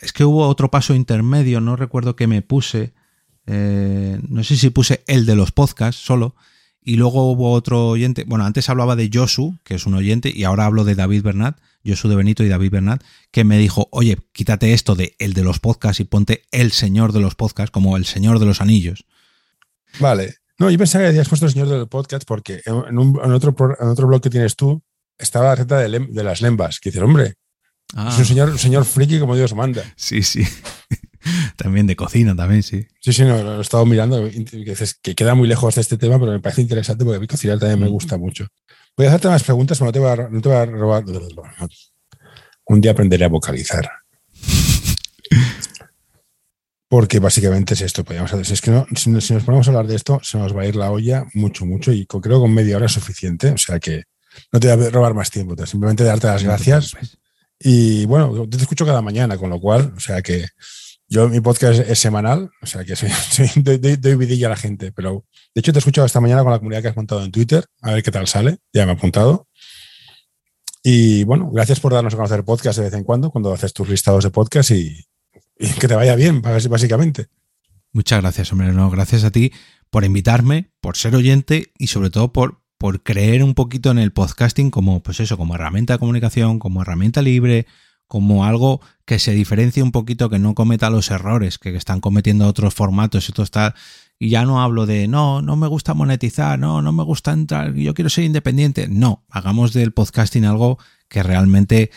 es 0.00 0.12
que 0.12 0.24
hubo 0.24 0.48
otro 0.48 0.70
paso 0.70 0.94
intermedio, 0.94 1.60
no 1.60 1.76
recuerdo 1.76 2.16
qué 2.16 2.26
me 2.26 2.42
puse. 2.42 2.92
Eh, 3.46 4.18
no 4.28 4.42
sé 4.42 4.56
si 4.56 4.70
puse 4.70 5.04
el 5.06 5.26
de 5.26 5.36
los 5.36 5.52
podcasts 5.52 6.02
solo, 6.02 6.34
y 6.86 6.96
luego 6.96 7.32
hubo 7.32 7.50
otro 7.50 7.88
oyente, 7.88 8.24
bueno, 8.26 8.46
antes 8.46 8.70
hablaba 8.70 8.94
de 8.94 9.10
Josu, 9.12 9.58
que 9.64 9.74
es 9.74 9.86
un 9.86 9.94
oyente, 9.94 10.32
y 10.32 10.44
ahora 10.44 10.66
hablo 10.66 10.84
de 10.84 10.94
David 10.94 11.24
Bernat, 11.24 11.58
Josu 11.84 12.08
de 12.08 12.14
Benito 12.14 12.44
y 12.44 12.48
David 12.48 12.70
Bernat, 12.70 13.02
que 13.32 13.42
me 13.42 13.58
dijo, 13.58 13.88
oye, 13.90 14.18
quítate 14.32 14.72
esto 14.72 14.94
de 14.94 15.16
el 15.18 15.32
de 15.32 15.42
los 15.42 15.58
podcasts 15.58 15.98
y 15.98 16.04
ponte 16.04 16.44
el 16.52 16.70
señor 16.70 17.12
de 17.12 17.20
los 17.20 17.34
podcasts 17.34 17.72
como 17.72 17.96
el 17.96 18.06
señor 18.06 18.38
de 18.38 18.46
los 18.46 18.60
anillos. 18.60 19.04
Vale. 19.98 20.36
No, 20.58 20.70
yo 20.70 20.78
pensaba 20.78 21.02
que 21.02 21.08
habías 21.08 21.28
puesto 21.28 21.46
el 21.46 21.52
señor 21.52 21.68
de 21.68 21.78
los 21.78 21.88
podcasts 21.88 22.24
porque 22.24 22.62
en, 22.64 22.98
otro, 22.98 23.76
en 23.80 23.88
otro 23.88 24.06
blog 24.06 24.22
que 24.22 24.30
tienes 24.30 24.54
tú, 24.54 24.80
estaba 25.18 25.46
la 25.46 25.54
receta 25.56 25.78
de, 25.78 25.98
de 25.98 26.22
las 26.22 26.40
lembas, 26.40 26.78
que 26.78 26.90
dices, 26.90 27.02
hombre, 27.02 27.34
Ah, 27.94 28.10
es 28.12 28.18
un 28.18 28.24
señor, 28.24 28.50
un 28.50 28.58
señor 28.58 28.84
friki 28.84 29.20
como 29.20 29.36
Dios 29.36 29.54
manda. 29.54 29.82
Sí, 29.96 30.22
sí. 30.22 30.42
también 31.56 31.86
de 31.86 31.96
cocina, 31.96 32.34
también, 32.36 32.62
sí. 32.62 32.86
Sí, 33.00 33.12
sí, 33.12 33.22
no, 33.24 33.42
lo 33.42 33.58
he 33.58 33.60
estado 33.62 33.84
mirando, 33.86 34.28
que 35.02 35.14
queda 35.14 35.34
muy 35.34 35.48
lejos 35.48 35.74
de 35.74 35.80
este 35.80 35.96
tema, 35.98 36.18
pero 36.18 36.32
me 36.32 36.40
parece 36.40 36.62
interesante 36.62 37.04
porque 37.04 37.16
a 37.18 37.20
mí 37.20 37.26
cocinar 37.26 37.58
también 37.58 37.80
me 37.80 37.88
gusta 37.88 38.16
mucho. 38.16 38.46
Voy 38.96 39.06
a 39.06 39.10
hacerte 39.10 39.28
más 39.28 39.42
preguntas, 39.44 39.78
pero 39.78 39.86
no 39.88 39.92
te 39.92 39.98
voy 39.98 40.08
a, 40.10 40.16
no 40.30 40.40
te 40.40 40.48
voy 40.48 40.56
a 40.58 40.66
robar. 40.66 41.04
Un 42.66 42.80
día 42.80 42.92
aprenderé 42.92 43.24
a 43.24 43.28
vocalizar. 43.28 43.88
Porque 46.88 47.18
básicamente 47.18 47.74
es 47.74 47.80
esto. 47.80 48.04
Podríamos 48.04 48.32
hacer, 48.32 48.52
es 48.52 48.60
que 48.60 48.70
no, 48.70 48.86
si, 48.94 49.10
nos- 49.10 49.26
ponemos 49.44 49.66
a 49.66 49.70
hablar 49.70 49.86
de 49.88 49.96
esto, 49.96 50.20
se 50.22 50.38
nos 50.38 50.56
va 50.56 50.62
a 50.62 50.66
ir 50.66 50.76
la 50.76 50.90
olla 50.92 51.24
mucho, 51.34 51.66
mucho. 51.66 51.92
Y 51.92 52.06
creo 52.06 52.20
que 52.22 52.30
con 52.30 52.54
media 52.54 52.76
hora 52.76 52.86
es 52.86 52.92
suficiente. 52.92 53.50
O 53.50 53.58
sea 53.58 53.80
que 53.80 54.04
no 54.52 54.60
te 54.60 54.74
voy 54.74 54.86
a 54.86 54.90
robar 54.90 55.14
más 55.14 55.30
tiempo. 55.30 55.56
te- 55.56 55.66
Simplemente 55.66 56.04
darte 56.04 56.28
las 56.28 56.42
gracias. 56.44 56.92
Y 57.58 58.04
bueno, 58.06 58.48
te 58.48 58.56
escucho 58.58 58.86
cada 58.86 59.02
mañana, 59.02 59.36
con 59.36 59.50
lo 59.50 59.58
cual, 59.60 59.94
o 59.96 60.00
sea 60.00 60.22
que 60.22 60.44
yo 61.08 61.28
mi 61.28 61.40
podcast 61.40 61.80
es, 61.80 61.98
semanal, 61.98 62.50
o 62.62 62.66
sea 62.66 62.84
que 62.84 62.96
soy, 62.96 63.10
doy, 63.98 64.14
vidilla 64.16 64.48
a 64.48 64.50
la 64.50 64.56
gente. 64.56 64.92
Pero 64.92 65.24
de 65.54 65.60
hecho 65.60 65.72
te 65.72 65.78
he 65.78 65.80
escuchado 65.80 66.06
esta 66.06 66.20
mañana 66.20 66.42
con 66.42 66.52
la 66.52 66.58
comunidad 66.58 66.82
que 66.82 66.88
has 66.88 66.96
montado 66.96 67.22
en 67.24 67.30
Twitter, 67.30 67.64
a 67.82 67.92
ver 67.92 68.02
qué 68.02 68.10
tal 68.10 68.26
sale. 68.26 68.58
Ya 68.72 68.86
me 68.86 68.92
he 68.92 68.94
apuntado. 68.94 69.48
Y 70.82 71.24
bueno, 71.24 71.50
gracias 71.50 71.80
por 71.80 71.92
darnos 71.92 72.14
a 72.14 72.16
conocer 72.16 72.44
podcast 72.44 72.78
de 72.78 72.84
vez 72.84 72.94
en 72.94 73.04
cuando, 73.04 73.30
cuando 73.30 73.52
haces 73.52 73.72
tus 73.72 73.88
listados 73.88 74.22
de 74.24 74.30
podcast 74.30 74.70
y, 74.70 75.04
y 75.58 75.68
que 75.70 75.88
te 75.88 75.94
vaya 75.94 76.14
bien, 76.14 76.42
bás- 76.42 76.68
básicamente. 76.68 77.26
Muchas 77.92 78.20
gracias, 78.20 78.52
hombre. 78.52 78.72
No, 78.72 78.90
gracias 78.90 79.24
a 79.24 79.30
ti 79.30 79.52
por 79.90 80.04
invitarme, 80.04 80.70
por 80.80 80.96
ser 80.96 81.14
oyente 81.16 81.72
y 81.78 81.88
sobre 81.88 82.10
todo 82.10 82.32
por, 82.32 82.60
por 82.78 83.02
creer 83.02 83.42
un 83.42 83.54
poquito 83.54 83.90
en 83.90 83.98
el 83.98 84.12
podcasting 84.12 84.70
como, 84.70 85.02
pues 85.02 85.18
eso, 85.20 85.36
como 85.36 85.54
herramienta 85.54 85.94
de 85.94 85.98
comunicación, 85.98 86.58
como 86.58 86.82
herramienta 86.82 87.22
libre, 87.22 87.66
como 88.08 88.44
algo 88.44 88.80
que 89.04 89.18
se 89.18 89.32
diferencie 89.32 89.82
un 89.82 89.92
poquito, 89.92 90.30
que 90.30 90.38
no 90.38 90.54
cometa 90.54 90.90
los 90.90 91.10
errores 91.10 91.58
que 91.58 91.74
están 91.76 92.00
cometiendo 92.00 92.46
otros 92.46 92.74
formatos 92.74 93.28
y 93.28 93.32
todo 93.32 93.44
está. 93.44 93.74
Y 94.18 94.30
ya 94.30 94.44
no 94.44 94.62
hablo 94.62 94.86
de 94.86 95.08
no, 95.08 95.42
no 95.42 95.56
me 95.56 95.66
gusta 95.66 95.94
monetizar, 95.94 96.58
no, 96.58 96.82
no 96.82 96.92
me 96.92 97.02
gusta 97.02 97.32
entrar, 97.32 97.74
yo 97.74 97.94
quiero 97.94 98.08
ser 98.08 98.24
independiente. 98.24 98.88
No, 98.88 99.24
hagamos 99.30 99.72
del 99.72 99.92
podcasting 99.92 100.44
algo 100.44 100.78
que 101.08 101.22
realmente 101.22 101.90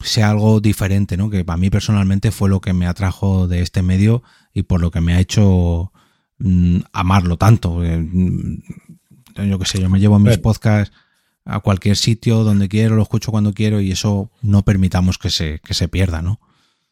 sea 0.00 0.30
algo 0.30 0.60
diferente, 0.60 1.16
¿no? 1.16 1.30
Que 1.30 1.44
para 1.44 1.56
mí 1.56 1.70
personalmente 1.70 2.30
fue 2.30 2.48
lo 2.48 2.60
que 2.60 2.72
me 2.72 2.86
atrajo 2.86 3.46
de 3.46 3.62
este 3.62 3.82
medio 3.82 4.22
y 4.52 4.62
por 4.62 4.80
lo 4.80 4.90
que 4.90 5.00
me 5.00 5.14
ha 5.14 5.20
hecho 5.20 5.92
mm, 6.38 6.78
amarlo 6.92 7.36
tanto. 7.36 7.84
Eh, 7.84 7.98
mm, 7.98 8.62
yo 9.48 9.58
qué 9.58 9.64
sé, 9.64 9.80
yo 9.80 9.88
me 9.88 10.00
llevo 10.00 10.18
mis 10.18 10.38
podcasts 10.38 10.94
a 11.44 11.60
cualquier 11.60 11.96
sitio 11.96 12.44
donde 12.44 12.68
quiero, 12.68 12.96
lo 12.96 13.02
escucho 13.02 13.30
cuando 13.30 13.52
quiero 13.52 13.80
y 13.80 13.92
eso 13.92 14.30
no 14.42 14.62
permitamos 14.64 15.18
que 15.18 15.30
se, 15.30 15.60
que 15.60 15.74
se 15.74 15.88
pierda, 15.88 16.22
¿no? 16.22 16.40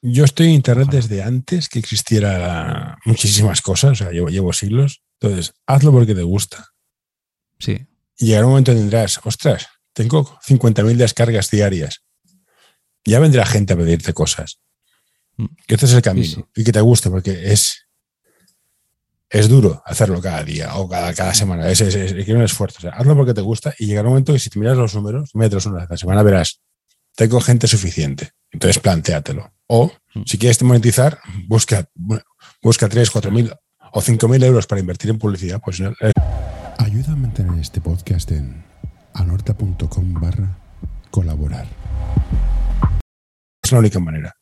Yo 0.02 0.24
estoy 0.24 0.46
en 0.46 0.52
Internet 0.52 0.88
Ojalá. 0.88 1.02
desde 1.02 1.22
antes 1.22 1.68
que 1.68 1.78
existiera 1.78 2.98
muchísimas 3.04 3.60
cosas, 3.60 3.92
o 3.92 3.94
sea, 3.94 4.10
llevo, 4.10 4.28
llevo 4.28 4.52
siglos. 4.52 5.02
Entonces, 5.20 5.52
hazlo 5.66 5.92
porque 5.92 6.14
te 6.14 6.22
gusta. 6.22 6.68
Sí, 7.58 7.86
Y 8.18 8.26
llegará 8.26 8.46
un 8.46 8.52
momento 8.52 8.72
en 8.72 8.78
que 8.78 8.80
tendrás, 8.82 9.20
ostras, 9.24 9.66
tengo 9.92 10.38
50.000 10.40 10.96
descargas 10.96 11.50
diarias. 11.50 12.02
Ya 13.04 13.20
vendrá 13.20 13.44
gente 13.44 13.74
a 13.74 13.76
pedirte 13.76 14.14
cosas. 14.14 14.60
Mm. 15.36 15.46
Que 15.66 15.74
este 15.74 15.86
es 15.86 15.92
el 15.92 16.02
camino. 16.02 16.26
Sí, 16.26 16.34
sí. 16.34 16.44
Y 16.56 16.64
que 16.64 16.72
te 16.72 16.80
guste, 16.80 17.10
porque 17.10 17.52
es, 17.52 17.86
es 19.30 19.48
duro 19.48 19.82
hacerlo 19.86 20.20
cada 20.20 20.42
día 20.44 20.74
o 20.76 20.88
cada, 20.88 21.14
cada 21.14 21.32
semana. 21.34 21.70
Es, 21.70 21.80
es, 21.80 21.94
es- 21.94 22.12
requiere 22.12 22.38
un 22.38 22.44
esfuerzo. 22.44 22.78
O 22.78 22.80
sea, 22.82 22.90
hazlo 22.90 23.16
porque 23.16 23.32
te 23.34 23.40
gusta 23.40 23.72
y 23.78 23.86
llegará 23.86 24.08
un 24.08 24.14
momento 24.14 24.32
que 24.32 24.38
si 24.40 24.50
te 24.50 24.58
miras 24.58 24.76
los 24.76 24.94
números, 24.94 25.30
mírate 25.34 25.54
los 25.54 25.66
números 25.66 25.88
de 25.88 25.94
la 25.94 25.98
semana, 25.98 26.22
verás, 26.22 26.60
tengo 27.14 27.40
gente 27.40 27.66
suficiente. 27.68 28.30
Entonces, 28.50 28.78
plantéatelo. 28.80 29.52
O, 29.68 29.92
Mm. 30.14 30.22
si 30.26 30.38
quieres 30.38 30.60
monetizar, 30.62 31.20
busca, 31.46 31.88
busca 32.60 32.88
3, 32.88 33.08
4 33.12 33.30
mil 33.30 33.52
o 33.92 34.00
5 34.00 34.26
mil 34.26 34.42
euros 34.42 34.66
para 34.66 34.80
invertir 34.80 35.10
en 35.10 35.18
publicidad. 35.18 35.60
Pues 35.64 35.78
eh, 35.78 35.92
Ayuda 36.78 37.12
a 37.12 37.16
mantener 37.16 37.60
este 37.60 37.80
podcast 37.80 38.28
en 38.32 38.64
anorta.com 39.14 40.14
barra 40.14 40.58
colaborar. 41.12 41.66
es 43.62 43.70
la 43.72 43.78
única 43.78 44.00
manera. 44.00 44.34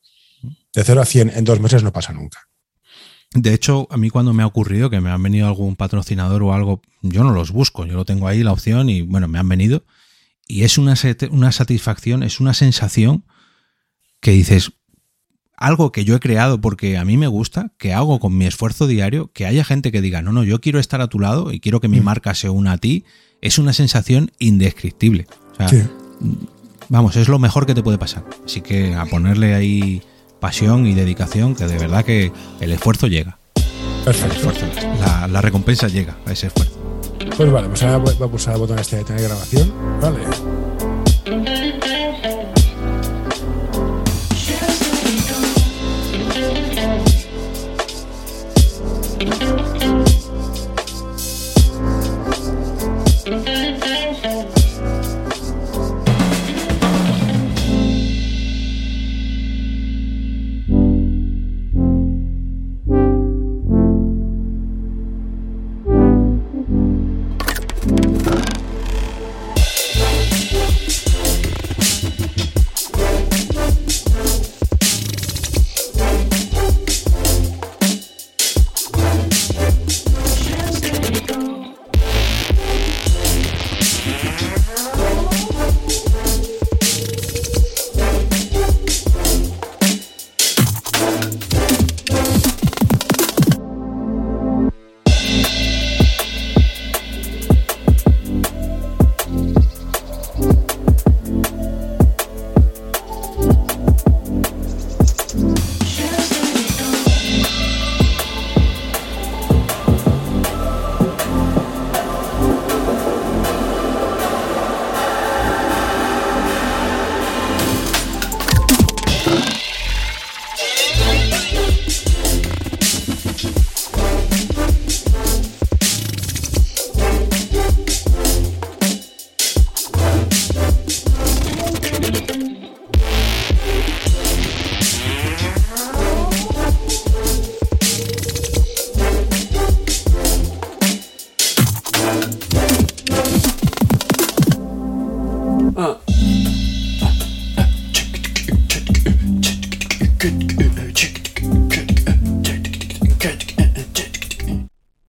De 0.73 0.85
0 0.85 1.01
a 1.03 1.05
100 1.05 1.33
en 1.37 1.45
dos 1.45 1.61
meses 1.61 1.83
no 1.83 1.93
pasa 1.93 2.13
nunca. 2.15 2.39
De 3.35 3.53
hecho, 3.53 3.87
a 3.91 3.97
mí 3.99 4.09
cuando 4.11 4.33
me 4.33 4.43
ha 4.43 4.47
ocurrido 4.47 4.89
que 4.91 5.01
me 5.01 5.11
han 5.11 5.23
venido 5.23 5.47
algún 5.47 5.77
patrocinador 5.77 6.43
o 6.43 6.55
algo, 6.55 6.81
yo 7.03 7.25
no 7.25 7.33
los 7.33 7.51
busco, 7.53 7.85
yo 7.85 7.95
lo 7.95 8.05
tengo 8.05 8.27
ahí 8.27 8.43
la 8.43 8.53
opción 8.53 8.89
y 8.89 9.03
bueno, 9.03 9.29
me 9.29 9.39
han 9.39 9.49
venido. 9.49 9.85
Y 10.47 10.63
es 10.63 10.79
una, 10.79 10.95
una 11.31 11.53
satisfacción, 11.53 12.23
es 12.23 12.41
una 12.41 12.55
sensación 12.55 13.25
que 14.21 14.31
dices, 14.31 14.73
algo 15.57 15.93
que 15.93 16.05
yo 16.05 16.15
he 16.17 16.21
creado 16.21 16.61
porque 16.61 16.97
a 16.97 17.05
mí 17.05 17.17
me 17.19 17.27
gusta, 17.27 17.73
que 17.79 17.93
hago 17.93 18.19
con 18.19 18.37
mi 18.37 18.47
esfuerzo 18.47 18.87
diario, 18.87 19.31
que 19.33 19.45
haya 19.45 19.63
gente 19.65 19.93
que 19.93 20.01
diga, 20.01 20.23
no, 20.23 20.33
no, 20.33 20.43
yo 20.45 20.61
quiero 20.61 20.79
estar 20.79 21.01
a 21.03 21.09
tu 21.09 21.19
lado 21.21 21.53
y 21.53 21.61
quiero 21.61 21.81
que 21.81 21.89
mi 21.89 22.01
Mm. 22.01 22.05
marca 22.05 22.35
se 22.35 22.49
una 22.49 22.73
a 22.73 22.79
ti, 22.79 23.05
es 23.43 23.59
una 23.59 23.73
sensación 23.75 24.31
indescriptible. 24.39 25.27
O 25.53 25.57
sea, 25.57 25.69
Sí. 25.69 25.83
vamos, 26.89 27.17
es 27.17 27.29
lo 27.29 27.39
mejor 27.39 27.67
que 27.67 27.75
te 27.75 27.83
puede 27.83 27.99
pasar. 27.99 28.25
Así 28.45 28.61
que 28.63 28.95
a 28.95 29.05
ponerle 29.05 29.55
ahí 29.55 30.01
pasión 30.41 30.87
y 30.87 30.95
dedicación, 30.95 31.55
que 31.55 31.67
de 31.67 31.79
verdad 31.79 32.05
que 32.05 32.33
el 32.61 32.73
esfuerzo 32.73 33.07
llega. 33.07 33.39
El 33.57 34.05
Perfecto. 34.05 34.37
esfuerzo, 34.51 34.67
la, 35.01 35.29
la 35.29 35.41
recompensa 35.41 35.89
llega 35.89 36.17
a 36.27 36.33
ese 36.33 36.47
esfuerzo. 36.49 36.79
Pues 37.37 37.53
vale, 37.53 37.69
pues 37.69 37.83
ahora 37.83 37.99
voy 37.99 38.15
a 38.15 38.31
pulsar 38.31 38.55
el 38.55 38.61
botón 38.61 38.79
este 38.79 38.97
de 38.97 39.05
tener 39.05 39.23
grabación. 39.23 39.73
Vale. 40.01 40.19